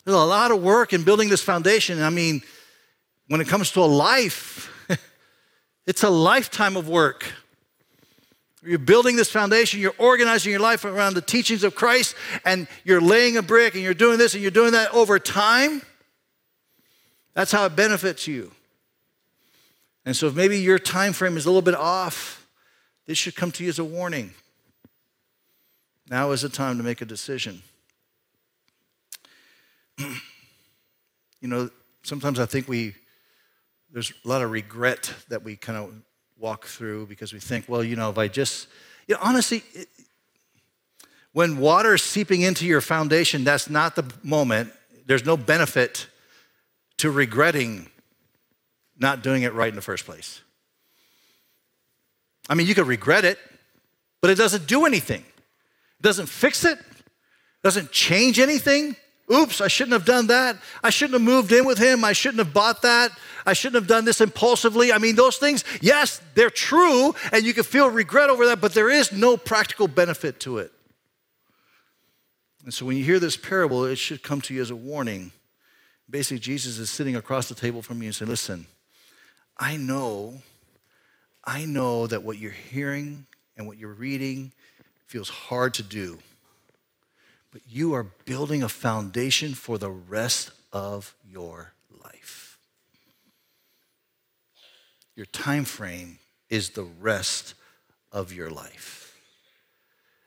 There's 0.04 0.16
a 0.16 0.20
lot 0.20 0.52
of 0.52 0.62
work 0.62 0.94
in 0.94 1.04
building 1.04 1.30
this 1.30 1.42
foundation. 1.42 2.02
I 2.02 2.10
mean, 2.10 2.42
when 3.28 3.40
it 3.40 3.48
comes 3.48 3.72
to 3.72 3.82
a 3.82 3.86
life, 3.86 4.70
it's 5.86 6.04
a 6.04 6.10
lifetime 6.10 6.76
of 6.76 6.90
work. 6.90 7.26
You're 8.64 8.78
building 8.78 9.16
this 9.16 9.32
foundation, 9.32 9.80
you're 9.80 9.96
organizing 9.98 10.52
your 10.52 10.60
life 10.60 10.86
around 10.86 11.16
the 11.16 11.22
teachings 11.22 11.64
of 11.64 11.74
Christ, 11.74 12.16
and 12.46 12.68
you're 12.84 13.02
laying 13.02 13.38
a 13.38 13.42
brick, 13.42 13.74
and 13.74 13.82
you're 13.82 13.96
doing 13.96 14.20
this, 14.20 14.36
and 14.36 14.42
you're 14.42 14.52
doing 14.52 14.74
that 14.74 14.94
over 14.94 15.18
time. 15.18 15.82
That's 17.34 17.52
how 17.52 17.66
it 17.66 17.76
benefits 17.76 18.28
you. 18.28 18.52
And 20.06 20.16
so, 20.16 20.28
if 20.28 20.36
maybe 20.36 20.60
your 20.60 20.78
time 20.78 21.14
frame 21.14 21.38
is 21.38 21.46
a 21.46 21.50
little 21.50 21.62
bit 21.62 21.76
off, 21.76 22.48
this 23.08 23.18
should 23.18 23.36
come 23.36 23.52
to 23.54 23.64
you 23.64 23.70
as 23.70 23.80
a 23.80 23.84
warning. 23.84 24.32
Now 26.12 26.32
is 26.32 26.42
the 26.42 26.50
time 26.50 26.76
to 26.76 26.84
make 26.84 27.00
a 27.00 27.06
decision. 27.06 27.64
you 29.98 31.48
know, 31.48 31.70
sometimes 32.04 32.38
I 32.38 32.46
think 32.46 32.68
we, 32.68 32.96
there's 33.94 34.12
a 34.26 34.28
lot 34.28 34.42
of 34.42 34.52
regret 34.52 35.14
that 35.30 35.42
we 35.42 35.56
kind 35.56 35.78
of 35.78 35.94
walk 36.38 36.66
through 36.66 37.06
because 37.06 37.32
we 37.32 37.40
think, 37.40 37.70
well, 37.70 37.82
you 37.82 37.96
know, 37.96 38.10
if 38.10 38.18
I 38.18 38.28
just, 38.28 38.68
you 39.08 39.16
know, 39.16 39.22
honestly, 39.24 39.64
it, 39.74 39.88
when 41.32 41.60
water 41.60 41.94
is 41.94 42.02
seeping 42.02 42.42
into 42.42 42.66
your 42.66 42.82
foundation, 42.82 43.46
that's 43.46 43.70
not 43.70 43.96
the 43.96 44.04
moment. 44.22 44.74
There's 45.06 45.26
no 45.26 45.38
benefit 45.38 46.08
to 46.98 47.10
regretting 47.10 47.90
not 49.00 49.24
doing 49.24 49.44
it 49.44 49.54
right 49.54 49.70
in 49.70 49.76
the 49.76 49.82
first 49.82 50.06
place. 50.06 50.42
I 52.50 52.56
mean, 52.56 52.68
you 52.68 52.76
could 52.76 52.88
regret 52.88 53.24
it, 53.24 53.40
but 54.20 54.30
it 54.30 54.36
doesn't 54.36 54.68
do 54.68 54.86
anything 54.86 55.24
doesn't 56.02 56.28
fix 56.28 56.66
it, 56.66 56.80
doesn't 57.64 57.92
change 57.92 58.40
anything. 58.40 58.96
Oops, 59.32 59.62
I 59.62 59.68
shouldn't 59.68 59.94
have 59.94 60.06
done 60.06 60.28
that. 60.28 60.58
I 60.84 60.90
shouldn't 60.90 61.14
have 61.14 61.22
moved 61.22 61.52
in 61.54 61.66
with 61.66 61.78
him. 61.78 62.04
I 62.04 62.12
shouldn't 62.12 62.40
have 62.40 62.54
bought 62.54 62.82
that. 62.82 63.12
I 63.46 63.54
shouldn't 63.54 63.82
have 63.82 63.88
done 63.88 64.04
this 64.04 64.20
impulsively. 64.20 64.92
I 64.92 64.98
mean, 64.98 65.16
those 65.16 65.38
things, 65.38 65.64
yes, 65.80 66.22
they're 66.36 66.50
true, 66.50 67.16
and 67.32 67.46
you 67.46 67.54
can 67.54 67.64
feel 67.64 67.90
regret 67.90 68.30
over 68.30 68.46
that, 68.48 68.60
but 68.60 68.74
there 68.74 68.90
is 68.90 69.12
no 69.14 69.38
practical 69.38 69.88
benefit 69.88 70.40
to 70.42 70.58
it. 70.58 70.72
And 72.64 72.74
so 72.74 72.86
when 72.86 72.98
you 72.98 73.04
hear 73.04 73.20
this 73.20 73.38
parable, 73.38 73.86
it 73.86 73.98
should 73.98 74.22
come 74.22 74.42
to 74.42 74.54
you 74.54 74.62
as 74.62 74.70
a 74.70 74.76
warning. 74.76 75.32
Basically, 76.10 76.40
Jesus 76.40 76.78
is 76.78 76.90
sitting 76.90 77.16
across 77.16 77.48
the 77.48 77.56
table 77.56 77.82
from 77.82 78.02
you 78.02 78.08
and 78.08 78.16
saying, 78.16 78.30
Listen, 78.30 78.68
I 79.58 79.78
know, 79.78 80.42
I 81.44 81.66
know 81.66 82.06
that 82.08 82.24
what 82.24 82.38
you're 82.38 82.52
hearing 82.52 83.26
and 83.56 83.66
what 83.66 83.78
you're 83.78 83.94
reading 83.94 84.52
feels 85.12 85.30
hard 85.30 85.74
to 85.74 85.84
do. 85.84 86.20
But 87.52 87.62
you 87.70 87.94
are 87.94 88.04
building 88.24 88.64
a 88.64 88.70
foundation 88.70 89.54
for 89.54 89.78
the 89.78 89.90
rest 89.90 90.52
of 90.72 91.14
your 91.30 91.74
life. 92.02 92.58
Your 95.18 95.26
time 95.26 95.66
frame 95.66 96.20
is 96.50 96.70
the 96.70 96.86
rest 96.86 97.56
of 98.14 98.32
your 98.32 98.50
life. 98.50 99.20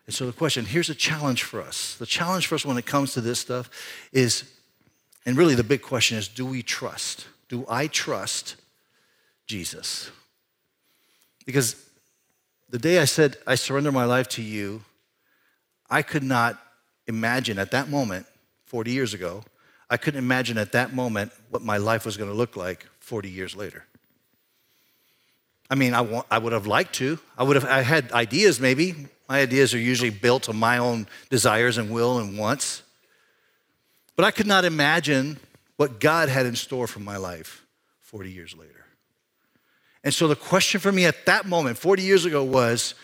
And 0.05 0.15
so 0.15 0.27
the 0.27 0.33
question 0.33 0.67
here's 0.67 0.91
a 0.91 0.95
challenge 0.95 1.45
for 1.45 1.63
us. 1.63 1.97
The 1.97 2.05
challenge 2.05 2.47
for 2.47 2.55
us 2.55 2.67
when 2.67 2.77
it 2.77 2.85
comes 2.85 3.15
to 3.15 3.23
this 3.23 3.41
stuff 3.41 3.71
is, 4.13 4.45
and 5.25 5.35
really 5.39 5.55
the 5.55 5.65
big 5.65 5.81
question 5.81 6.19
is 6.19 6.29
do 6.29 6.45
we 6.45 6.63
trust? 6.63 7.27
Do 7.49 7.65
I 7.71 7.87
trust 7.87 8.57
Jesus? 9.47 10.11
Because 11.47 11.85
the 12.75 12.81
day 12.81 12.99
I 12.99 13.05
said, 13.05 13.37
I 13.47 13.55
surrender 13.55 13.93
my 13.93 14.05
life 14.05 14.27
to 14.31 14.43
you, 14.43 14.83
I 15.89 16.03
could 16.03 16.25
not 16.25 16.61
imagine 17.07 17.57
at 17.61 17.71
that 17.71 17.89
moment, 17.89 18.27
40 18.67 18.91
years 18.91 19.15
ago, 19.15 19.45
I 19.89 19.97
couldn't 19.97 20.19
imagine 20.19 20.59
at 20.59 20.73
that 20.73 20.93
moment 20.93 21.31
what 21.51 21.63
my 21.63 21.77
life 21.77 22.05
was 22.05 22.17
going 22.17 22.31
to 22.31 22.35
look 22.35 22.57
like 22.57 22.85
40 22.99 23.31
years 23.31 23.55
later. 23.55 23.85
I 25.71 25.77
mean, 25.77 25.95
I, 25.95 26.01
want, 26.01 26.27
I 26.33 26.39
would 26.39 26.53
have 26.53 26.67
liked 26.67 26.97
to. 26.97 27.21
I 27.39 27.45
would 27.45 27.55
have 27.55 27.65
I 27.65 27.83
had 27.83 28.11
ideas 28.11 28.59
maybe. 28.59 29.07
My 29.29 29.43
ideas 29.43 29.73
are 29.73 29.79
usually 29.79 30.11
built 30.11 30.49
on 30.49 30.57
my 30.57 30.79
own 30.79 31.07
desires 31.31 31.79
and 31.79 31.93
will 31.93 32.19
and 32.19 32.37
wants. 32.37 32.83
But 34.17 34.25
I 34.25 34.33
could 34.33 34.49
not 34.49 34.65
imagine 34.65 35.39
what 35.77 36.01
God 36.01 36.29
had 36.29 36.45
in 36.45 36.57
store 36.57 36.89
for 36.89 36.99
my 36.99 37.19
life 37.19 37.65
40 38.01 38.33
years 38.33 38.53
later. 38.57 38.84
And 40.05 40.13
so 40.13 40.29
the 40.29 40.37
question 40.37 40.81
for 40.81 40.93
me 40.93 41.07
at 41.07 41.27
that 41.27 41.47
moment, 41.47 41.79
40 41.79 42.03
years 42.03 42.25
ago, 42.25 42.45
was 42.45 42.95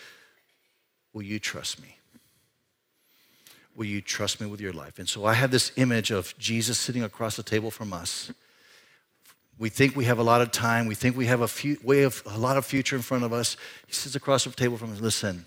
Will 1.13 1.23
you 1.23 1.39
trust 1.39 1.81
me? 1.81 1.97
Will 3.75 3.85
you 3.85 4.01
trust 4.01 4.39
me 4.39 4.47
with 4.47 4.61
your 4.61 4.73
life? 4.73 4.99
And 4.99 5.07
so 5.07 5.25
I 5.25 5.33
have 5.33 5.51
this 5.51 5.71
image 5.75 6.11
of 6.11 6.37
Jesus 6.37 6.77
sitting 6.79 7.03
across 7.03 7.35
the 7.35 7.43
table 7.43 7.71
from 7.71 7.93
us. 7.93 8.31
We 9.57 9.69
think 9.69 9.95
we 9.95 10.05
have 10.05 10.19
a 10.19 10.23
lot 10.23 10.41
of 10.41 10.51
time. 10.51 10.87
We 10.87 10.95
think 10.95 11.15
we 11.15 11.25
have 11.27 11.41
a 11.41 11.47
few, 11.47 11.77
way 11.83 12.03
of 12.03 12.23
a 12.25 12.37
lot 12.37 12.57
of 12.57 12.65
future 12.65 12.95
in 12.95 13.01
front 13.01 13.23
of 13.23 13.33
us. 13.33 13.57
He 13.87 13.93
sits 13.93 14.15
across 14.15 14.45
the 14.45 14.51
table 14.51 14.77
from 14.77 14.91
us. 14.91 15.01
Listen, 15.01 15.45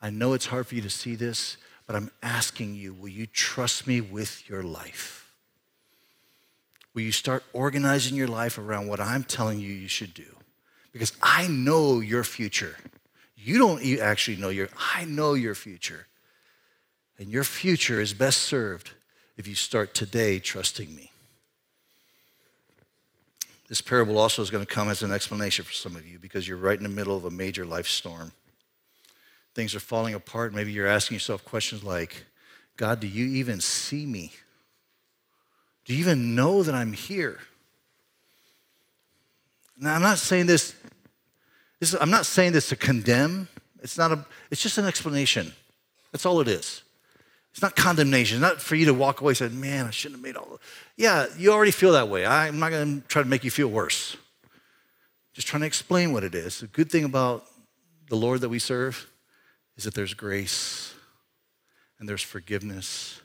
I 0.00 0.10
know 0.10 0.32
it's 0.32 0.46
hard 0.46 0.66
for 0.66 0.74
you 0.74 0.82
to 0.82 0.90
see 0.90 1.14
this, 1.14 1.56
but 1.86 1.94
I'm 1.96 2.10
asking 2.22 2.74
you, 2.74 2.94
will 2.94 3.08
you 3.08 3.26
trust 3.26 3.86
me 3.86 4.00
with 4.00 4.48
your 4.48 4.62
life? 4.62 5.34
Will 6.94 7.02
you 7.02 7.12
start 7.12 7.44
organizing 7.52 8.16
your 8.16 8.28
life 8.28 8.58
around 8.58 8.88
what 8.88 9.00
I'm 9.00 9.24
telling 9.24 9.60
you 9.60 9.68
you 9.68 9.88
should 9.88 10.14
do? 10.14 10.39
Because 10.92 11.12
I 11.22 11.46
know 11.46 12.00
your 12.00 12.24
future. 12.24 12.76
You 13.36 13.58
don't 13.58 14.00
actually 14.00 14.36
know 14.36 14.48
your, 14.48 14.68
I 14.94 15.04
know 15.04 15.34
your 15.34 15.54
future. 15.54 16.06
And 17.18 17.28
your 17.28 17.44
future 17.44 18.00
is 18.00 18.12
best 18.14 18.42
served 18.42 18.90
if 19.36 19.46
you 19.46 19.54
start 19.54 19.94
today 19.94 20.38
trusting 20.38 20.94
me. 20.94 21.10
This 23.68 23.80
parable 23.80 24.18
also 24.18 24.42
is 24.42 24.50
going 24.50 24.66
to 24.66 24.72
come 24.72 24.88
as 24.88 25.02
an 25.02 25.12
explanation 25.12 25.64
for 25.64 25.72
some 25.72 25.94
of 25.94 26.06
you 26.06 26.18
because 26.18 26.48
you're 26.48 26.56
right 26.56 26.76
in 26.76 26.82
the 26.82 26.88
middle 26.88 27.16
of 27.16 27.24
a 27.24 27.30
major 27.30 27.64
life 27.64 27.86
storm. 27.86 28.32
Things 29.54 29.74
are 29.74 29.80
falling 29.80 30.14
apart. 30.14 30.52
Maybe 30.52 30.72
you're 30.72 30.88
asking 30.88 31.14
yourself 31.14 31.44
questions 31.44 31.84
like, 31.84 32.24
God, 32.76 32.98
do 32.98 33.06
you 33.06 33.26
even 33.26 33.60
see 33.60 34.06
me? 34.06 34.32
Do 35.84 35.94
you 35.94 36.00
even 36.00 36.34
know 36.34 36.62
that 36.62 36.74
I'm 36.74 36.92
here? 36.92 37.38
Now, 39.78 39.94
I'm 39.94 40.02
not 40.02 40.18
saying 40.18 40.46
this, 40.46 40.74
this 41.80 41.94
I'm 41.94 42.10
not 42.10 42.26
saying 42.26 42.52
this 42.52 42.68
to 42.68 42.76
condemn. 42.76 43.48
It's 43.82 43.96
not 43.98 44.12
a, 44.12 44.24
it's 44.50 44.62
just 44.62 44.78
an 44.78 44.84
explanation. 44.84 45.52
That's 46.12 46.26
all 46.26 46.40
it 46.40 46.48
is. 46.48 46.82
It's 47.52 47.62
not 47.62 47.74
condemnation. 47.74 48.36
It's 48.36 48.42
not 48.42 48.60
for 48.60 48.76
you 48.76 48.86
to 48.86 48.94
walk 48.94 49.20
away 49.20 49.30
and 49.30 49.36
say, 49.36 49.48
man, 49.48 49.86
I 49.86 49.90
shouldn't 49.90 50.18
have 50.18 50.24
made 50.24 50.36
all 50.36 50.48
the. 50.50 50.58
Yeah, 50.96 51.26
you 51.36 51.52
already 51.52 51.72
feel 51.72 51.92
that 51.92 52.08
way. 52.08 52.24
I'm 52.24 52.60
not 52.60 52.70
going 52.70 53.00
to 53.00 53.08
try 53.08 53.22
to 53.22 53.28
make 53.28 53.42
you 53.42 53.50
feel 53.50 53.68
worse. 53.68 54.16
Just 55.32 55.48
trying 55.48 55.62
to 55.62 55.66
explain 55.66 56.12
what 56.12 56.22
it 56.22 56.34
is. 56.34 56.60
The 56.60 56.68
good 56.68 56.90
thing 56.90 57.04
about 57.04 57.46
the 58.08 58.16
Lord 58.16 58.40
that 58.42 58.48
we 58.48 58.58
serve 58.58 59.10
is 59.76 59.84
that 59.84 59.94
there's 59.94 60.14
grace 60.14 60.94
and 61.98 62.08
there's 62.08 62.22
forgiveness. 62.22 63.20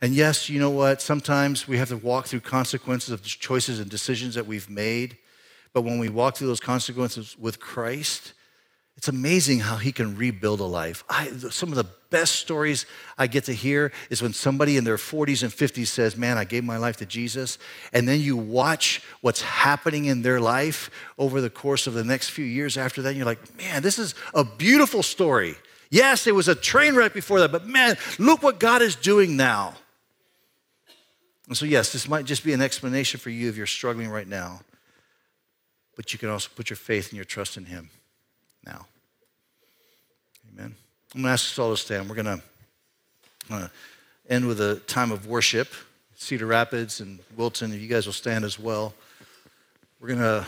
And 0.00 0.14
yes, 0.14 0.48
you 0.48 0.60
know 0.60 0.70
what? 0.70 1.02
Sometimes 1.02 1.66
we 1.66 1.78
have 1.78 1.88
to 1.88 1.96
walk 1.96 2.26
through 2.26 2.40
consequences 2.40 3.10
of 3.10 3.22
choices 3.22 3.80
and 3.80 3.90
decisions 3.90 4.34
that 4.34 4.46
we've 4.46 4.68
made. 4.68 5.16
But 5.76 5.84
when 5.84 5.98
we 5.98 6.08
walk 6.08 6.38
through 6.38 6.46
those 6.46 6.58
consequences 6.58 7.36
with 7.38 7.60
Christ, 7.60 8.32
it's 8.96 9.08
amazing 9.08 9.58
how 9.58 9.76
he 9.76 9.92
can 9.92 10.16
rebuild 10.16 10.60
a 10.60 10.64
life. 10.64 11.04
I, 11.06 11.28
some 11.50 11.68
of 11.68 11.74
the 11.74 11.84
best 12.08 12.36
stories 12.36 12.86
I 13.18 13.26
get 13.26 13.44
to 13.44 13.52
hear 13.52 13.92
is 14.08 14.22
when 14.22 14.32
somebody 14.32 14.78
in 14.78 14.84
their 14.84 14.96
40s 14.96 15.42
and 15.42 15.52
50s 15.52 15.88
says, 15.88 16.16
Man, 16.16 16.38
I 16.38 16.44
gave 16.44 16.64
my 16.64 16.78
life 16.78 16.96
to 16.96 17.04
Jesus. 17.04 17.58
And 17.92 18.08
then 18.08 18.20
you 18.20 18.38
watch 18.38 19.02
what's 19.20 19.42
happening 19.42 20.06
in 20.06 20.22
their 20.22 20.40
life 20.40 20.88
over 21.18 21.42
the 21.42 21.50
course 21.50 21.86
of 21.86 21.92
the 21.92 22.04
next 22.04 22.30
few 22.30 22.46
years 22.46 22.78
after 22.78 23.02
that. 23.02 23.10
And 23.10 23.18
you're 23.18 23.26
like, 23.26 23.54
Man, 23.58 23.82
this 23.82 23.98
is 23.98 24.14
a 24.32 24.44
beautiful 24.44 25.02
story. 25.02 25.56
Yes, 25.90 26.26
it 26.26 26.34
was 26.34 26.48
a 26.48 26.54
train 26.54 26.94
wreck 26.94 27.12
before 27.12 27.40
that, 27.40 27.52
but 27.52 27.66
man, 27.66 27.98
look 28.18 28.42
what 28.42 28.58
God 28.58 28.80
is 28.80 28.96
doing 28.96 29.36
now. 29.36 29.74
And 31.48 31.54
so, 31.54 31.66
yes, 31.66 31.92
this 31.92 32.08
might 32.08 32.24
just 32.24 32.44
be 32.44 32.54
an 32.54 32.62
explanation 32.62 33.20
for 33.20 33.28
you 33.28 33.50
if 33.50 33.58
you're 33.58 33.66
struggling 33.66 34.08
right 34.08 34.26
now 34.26 34.62
but 35.96 36.12
you 36.12 36.18
can 36.18 36.28
also 36.28 36.50
put 36.54 36.70
your 36.70 36.76
faith 36.76 37.08
and 37.08 37.16
your 37.16 37.24
trust 37.24 37.56
in 37.56 37.64
Him 37.64 37.90
now. 38.64 38.86
Amen. 40.52 40.74
I'm 41.14 41.22
going 41.22 41.24
to 41.24 41.32
ask 41.32 41.52
us 41.52 41.58
all 41.58 41.70
to 41.70 41.76
stand. 41.76 42.08
We're 42.08 42.22
going 42.22 42.38
to 42.38 42.42
uh, 43.50 43.68
end 44.28 44.46
with 44.46 44.60
a 44.60 44.76
time 44.86 45.10
of 45.10 45.26
worship. 45.26 45.68
Cedar 46.14 46.46
Rapids 46.46 47.00
and 47.00 47.18
Wilton, 47.36 47.72
if 47.72 47.80
you 47.80 47.88
guys 47.88 48.06
will 48.06 48.12
stand 48.12 48.44
as 48.44 48.58
well. 48.58 48.94
We're 50.00 50.08
going 50.08 50.20
to 50.20 50.46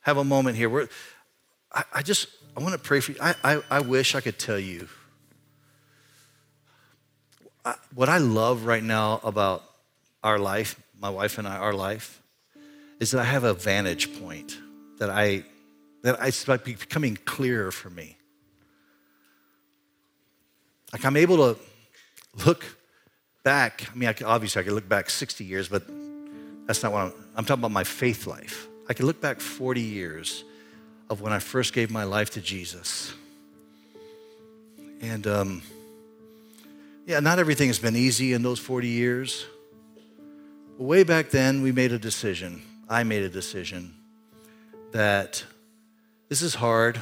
have 0.00 0.16
a 0.16 0.24
moment 0.24 0.56
here. 0.56 0.68
We're, 0.68 0.88
I, 1.72 1.84
I 1.94 2.02
just, 2.02 2.28
I 2.56 2.60
want 2.60 2.72
to 2.72 2.78
pray 2.78 3.00
for 3.00 3.12
you. 3.12 3.18
I, 3.20 3.34
I, 3.42 3.62
I 3.70 3.80
wish 3.80 4.14
I 4.14 4.20
could 4.20 4.38
tell 4.38 4.58
you 4.58 4.88
what 7.94 8.08
I 8.08 8.18
love 8.18 8.66
right 8.66 8.82
now 8.82 9.20
about 9.24 9.64
our 10.22 10.38
life, 10.38 10.80
my 11.00 11.10
wife 11.10 11.38
and 11.38 11.48
I, 11.48 11.56
our 11.56 11.72
life, 11.72 12.20
is 13.00 13.10
that 13.10 13.20
I 13.20 13.24
have 13.24 13.44
a 13.44 13.54
vantage 13.54 14.20
point 14.20 14.58
that 14.98 15.10
I 15.10 15.44
that 16.02 16.18
it's 16.22 16.46
like 16.46 16.64
becoming 16.64 17.18
clearer 17.24 17.70
for 17.70 17.90
me. 17.90 18.16
Like 20.92 21.04
I'm 21.04 21.16
able 21.16 21.36
to 21.36 21.60
look 22.46 22.64
back. 23.42 23.88
I 23.90 23.96
mean, 23.96 24.08
I 24.08 24.14
obviously 24.24 24.60
I 24.60 24.64
could 24.64 24.74
look 24.74 24.88
back 24.88 25.10
60 25.10 25.44
years, 25.44 25.68
but 25.68 25.82
that's 26.66 26.82
not 26.82 26.92
what 26.92 27.00
I'm. 27.02 27.12
I'm 27.36 27.44
talking 27.44 27.60
about 27.62 27.72
my 27.72 27.84
faith 27.84 28.26
life. 28.26 28.68
I 28.88 28.92
can 28.92 29.06
look 29.06 29.20
back 29.20 29.40
40 29.40 29.80
years 29.80 30.44
of 31.10 31.20
when 31.20 31.32
I 31.32 31.38
first 31.38 31.72
gave 31.72 31.90
my 31.90 32.04
life 32.04 32.30
to 32.30 32.40
Jesus. 32.40 33.12
And 35.00 35.26
um, 35.26 35.62
yeah, 37.06 37.20
not 37.20 37.38
everything 37.38 37.68
has 37.68 37.78
been 37.78 37.96
easy 37.96 38.34
in 38.34 38.42
those 38.42 38.58
40 38.58 38.88
years. 38.88 39.46
But 40.78 40.84
way 40.84 41.02
back 41.02 41.30
then, 41.30 41.62
we 41.62 41.72
made 41.72 41.92
a 41.92 41.98
decision 41.98 42.62
I 42.88 43.02
made 43.02 43.22
a 43.22 43.28
decision 43.28 43.94
that 44.92 45.44
this 46.28 46.42
is 46.42 46.54
hard 46.54 47.00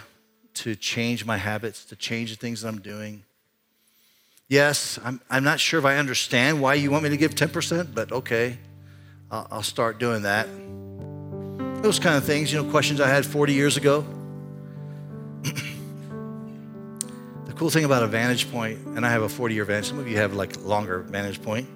to 0.54 0.74
change 0.76 1.24
my 1.24 1.36
habits, 1.36 1.84
to 1.86 1.96
change 1.96 2.30
the 2.30 2.36
things 2.36 2.62
that 2.62 2.68
I'm 2.68 2.80
doing. 2.80 3.24
Yes, 4.48 4.98
I'm, 5.04 5.20
I'm 5.30 5.44
not 5.44 5.60
sure 5.60 5.78
if 5.78 5.84
I 5.86 5.96
understand 5.96 6.60
why 6.60 6.74
you 6.74 6.90
want 6.90 7.04
me 7.04 7.10
to 7.10 7.16
give 7.16 7.34
10%, 7.34 7.94
but 7.94 8.12
okay, 8.12 8.58
I'll, 9.30 9.46
I'll 9.50 9.62
start 9.62 9.98
doing 9.98 10.22
that. 10.22 10.46
Those 11.82 11.98
kind 11.98 12.16
of 12.16 12.24
things, 12.24 12.52
you 12.52 12.62
know, 12.62 12.70
questions 12.70 13.00
I 13.00 13.08
had 13.08 13.24
40 13.24 13.54
years 13.54 13.76
ago. 13.76 14.04
the 15.42 15.54
cool 17.56 17.70
thing 17.70 17.84
about 17.84 18.02
a 18.02 18.06
vantage 18.06 18.50
point, 18.52 18.78
and 18.88 19.04
I 19.06 19.10
have 19.10 19.22
a 19.22 19.28
40 19.28 19.54
year 19.54 19.64
vantage, 19.64 19.88
some 19.88 19.98
of 19.98 20.06
you 20.06 20.18
have 20.18 20.34
like 20.34 20.62
longer 20.64 21.00
vantage 21.00 21.42
point. 21.42 21.68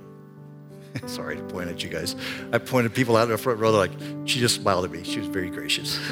Sorry 1.07 1.37
to 1.37 1.43
point 1.43 1.69
at 1.69 1.83
you 1.83 1.89
guys. 1.89 2.17
I 2.53 2.59
pointed 2.59 2.95
people 2.95 3.17
out 3.17 3.25
in 3.25 3.31
the 3.31 3.39
front 3.39 3.59
row. 3.61 3.73
They're 3.73 3.81
like, 3.81 3.93
she 4.25 4.41
just 4.41 4.57
smiled 4.57 4.85
at 4.85 4.91
me. 4.91 5.03
She 5.05 5.19
was 5.19 5.29
very 5.29 5.51
gracious. 5.51 5.99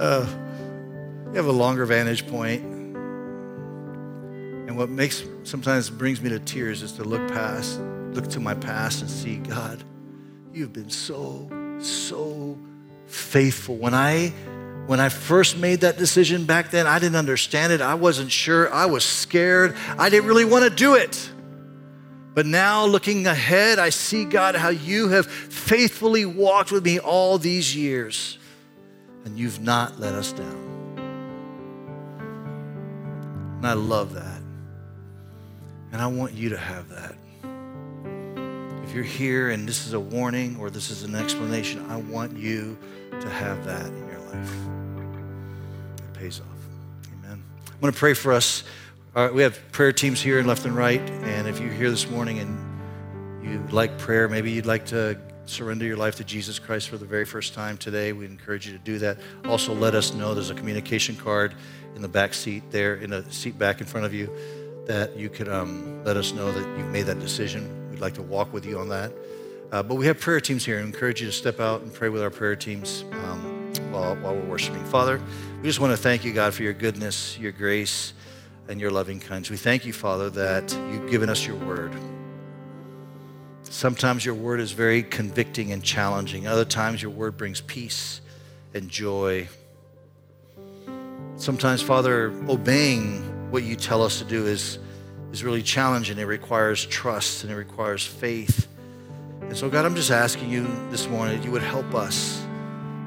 uh, 0.00 0.26
you 1.26 1.34
have 1.34 1.46
a 1.46 1.52
longer 1.52 1.84
vantage 1.86 2.26
point. 2.26 2.62
And 4.66 4.76
what 4.76 4.88
makes 4.90 5.24
sometimes 5.44 5.88
brings 5.90 6.20
me 6.20 6.30
to 6.30 6.38
tears 6.38 6.82
is 6.82 6.92
to 6.92 7.04
look 7.04 7.28
past, 7.28 7.80
look 8.10 8.28
to 8.28 8.40
my 8.40 8.54
past 8.54 9.00
and 9.00 9.10
see, 9.10 9.36
God, 9.36 9.82
you've 10.52 10.72
been 10.72 10.90
so, 10.90 11.48
so 11.80 12.58
faithful. 13.06 13.76
When 13.76 13.94
I 13.94 14.32
when 14.86 15.00
I 15.00 15.08
first 15.08 15.56
made 15.56 15.80
that 15.80 15.98
decision 15.98 16.44
back 16.44 16.70
then, 16.70 16.86
I 16.86 17.00
didn't 17.00 17.16
understand 17.16 17.72
it. 17.72 17.80
I 17.80 17.94
wasn't 17.94 18.30
sure. 18.30 18.72
I 18.72 18.86
was 18.86 19.04
scared. 19.04 19.74
I 19.98 20.10
didn't 20.10 20.28
really 20.28 20.44
want 20.44 20.62
to 20.62 20.70
do 20.70 20.94
it. 20.94 21.30
But 22.36 22.44
now, 22.44 22.84
looking 22.84 23.26
ahead, 23.26 23.78
I 23.78 23.88
see, 23.88 24.26
God, 24.26 24.56
how 24.56 24.68
you 24.68 25.08
have 25.08 25.24
faithfully 25.24 26.26
walked 26.26 26.70
with 26.70 26.84
me 26.84 26.98
all 26.98 27.38
these 27.38 27.74
years, 27.74 28.36
and 29.24 29.38
you've 29.38 29.62
not 29.62 29.98
let 29.98 30.14
us 30.14 30.32
down. 30.32 30.96
And 33.56 33.66
I 33.66 33.72
love 33.72 34.12
that. 34.12 34.42
And 35.92 36.02
I 36.02 36.08
want 36.08 36.34
you 36.34 36.50
to 36.50 36.58
have 36.58 36.90
that. 36.90 37.14
If 38.84 38.94
you're 38.94 39.02
here 39.02 39.48
and 39.48 39.66
this 39.66 39.86
is 39.86 39.94
a 39.94 40.00
warning 40.00 40.58
or 40.60 40.68
this 40.68 40.90
is 40.90 41.04
an 41.04 41.14
explanation, 41.14 41.86
I 41.88 41.96
want 41.96 42.36
you 42.36 42.76
to 43.18 43.30
have 43.30 43.64
that 43.64 43.86
in 43.86 44.08
your 44.08 44.20
life. 44.20 44.52
It 46.00 46.12
pays 46.12 46.40
off. 46.40 46.46
Amen. 47.14 47.42
I'm 47.66 47.80
going 47.80 47.94
to 47.94 47.98
pray 47.98 48.12
for 48.12 48.34
us. 48.34 48.62
Uh, 49.16 49.30
we 49.32 49.42
have 49.42 49.58
prayer 49.72 49.94
teams 49.94 50.20
here 50.20 50.38
and 50.38 50.46
left 50.46 50.66
and 50.66 50.76
right. 50.76 51.00
And 51.00 51.48
if 51.48 51.58
you're 51.58 51.72
here 51.72 51.88
this 51.88 52.10
morning 52.10 52.38
and 52.38 53.42
you 53.42 53.66
like 53.70 53.96
prayer, 53.96 54.28
maybe 54.28 54.50
you'd 54.50 54.66
like 54.66 54.84
to 54.86 55.18
surrender 55.46 55.86
your 55.86 55.96
life 55.96 56.16
to 56.16 56.24
Jesus 56.24 56.58
Christ 56.58 56.90
for 56.90 56.98
the 56.98 57.06
very 57.06 57.24
first 57.24 57.54
time 57.54 57.78
today, 57.78 58.12
we 58.12 58.26
encourage 58.26 58.66
you 58.66 58.74
to 58.74 58.78
do 58.78 58.98
that. 58.98 59.16
Also, 59.46 59.72
let 59.72 59.94
us 59.94 60.12
know 60.12 60.34
there's 60.34 60.50
a 60.50 60.54
communication 60.54 61.16
card 61.16 61.54
in 61.94 62.02
the 62.02 62.08
back 62.08 62.34
seat 62.34 62.62
there, 62.70 62.96
in 62.96 63.08
the 63.08 63.24
seat 63.32 63.58
back 63.58 63.80
in 63.80 63.86
front 63.86 64.04
of 64.04 64.12
you, 64.12 64.30
that 64.84 65.16
you 65.16 65.30
could 65.30 65.48
um, 65.48 66.04
let 66.04 66.18
us 66.18 66.34
know 66.34 66.52
that 66.52 66.78
you've 66.78 66.88
made 66.88 67.06
that 67.06 67.18
decision. 67.18 67.90
We'd 67.90 68.00
like 68.00 68.14
to 68.14 68.22
walk 68.22 68.52
with 68.52 68.66
you 68.66 68.78
on 68.78 68.90
that. 68.90 69.14
Uh, 69.72 69.82
but 69.82 69.94
we 69.94 70.04
have 70.04 70.20
prayer 70.20 70.42
teams 70.42 70.62
here 70.62 70.76
and 70.76 70.86
encourage 70.86 71.22
you 71.22 71.26
to 71.26 71.32
step 71.32 71.58
out 71.58 71.80
and 71.80 71.90
pray 71.94 72.10
with 72.10 72.20
our 72.20 72.28
prayer 72.28 72.54
teams 72.54 73.06
um, 73.12 73.72
while, 73.90 74.14
while 74.16 74.34
we're 74.34 74.44
worshiping. 74.44 74.84
Father, 74.84 75.22
we 75.62 75.68
just 75.68 75.80
want 75.80 75.94
to 75.94 75.96
thank 75.96 76.22
you, 76.22 76.34
God, 76.34 76.52
for 76.52 76.64
your 76.64 76.74
goodness, 76.74 77.38
your 77.38 77.52
grace, 77.52 78.12
and 78.68 78.80
your 78.80 78.90
loving 78.90 79.20
kindness. 79.20 79.50
We 79.50 79.56
thank 79.56 79.84
you, 79.84 79.92
Father, 79.92 80.30
that 80.30 80.72
you've 80.90 81.10
given 81.10 81.28
us 81.28 81.46
your 81.46 81.56
word. 81.56 81.92
Sometimes 83.62 84.24
your 84.24 84.34
word 84.34 84.60
is 84.60 84.72
very 84.72 85.02
convicting 85.02 85.72
and 85.72 85.82
challenging. 85.82 86.46
Other 86.46 86.64
times 86.64 87.02
your 87.02 87.10
word 87.10 87.36
brings 87.36 87.60
peace 87.60 88.20
and 88.74 88.88
joy. 88.88 89.48
Sometimes, 91.36 91.82
Father, 91.82 92.32
obeying 92.48 93.50
what 93.50 93.62
you 93.62 93.76
tell 93.76 94.02
us 94.02 94.18
to 94.18 94.24
do 94.24 94.46
is, 94.46 94.78
is 95.32 95.44
really 95.44 95.62
challenging. 95.62 96.18
It 96.18 96.24
requires 96.24 96.86
trust 96.86 97.42
and 97.42 97.52
it 97.52 97.56
requires 97.56 98.06
faith. 98.06 98.68
And 99.42 99.56
so, 99.56 99.68
God, 99.68 99.84
I'm 99.84 99.94
just 99.94 100.10
asking 100.10 100.50
you 100.50 100.66
this 100.90 101.08
morning 101.08 101.36
that 101.38 101.44
you 101.44 101.50
would 101.52 101.62
help 101.62 101.94
us, 101.94 102.44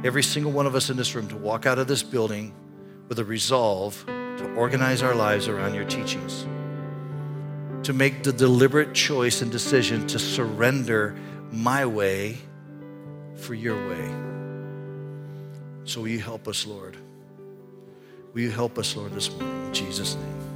every 0.04 0.24
single 0.24 0.52
one 0.52 0.66
of 0.66 0.76
us 0.76 0.90
in 0.90 0.98
this 0.98 1.16
room, 1.16 1.28
to 1.30 1.38
walk 1.38 1.66
out 1.66 1.80
of 1.80 1.88
this 1.88 2.04
building 2.04 2.54
with 3.08 3.20
a 3.20 3.26
resolve 3.26 4.06
to 4.40 4.54
organize 4.54 5.04
our 5.04 5.14
lives 5.14 5.50
around 5.50 5.74
your 5.74 5.84
teachings, 5.84 6.48
to 7.86 7.92
make 7.92 8.24
the 8.24 8.32
deliberate 8.32 8.94
choice 8.94 9.42
and 9.42 9.52
decision 9.52 10.08
to 10.08 10.18
surrender 10.18 11.14
my 11.52 11.86
way 11.86 12.38
for 13.36 13.54
your 13.54 13.76
way. 13.90 14.08
So, 15.84 16.00
will 16.00 16.08
you 16.08 16.22
help 16.22 16.48
us, 16.48 16.66
Lord? 16.66 16.96
Will 18.34 18.42
you 18.42 18.52
help 18.52 18.78
us, 18.78 18.96
Lord, 18.96 19.12
this 19.12 19.30
morning? 19.30 19.68
In 19.68 19.74
Jesus' 19.74 20.16
name. 20.16 20.49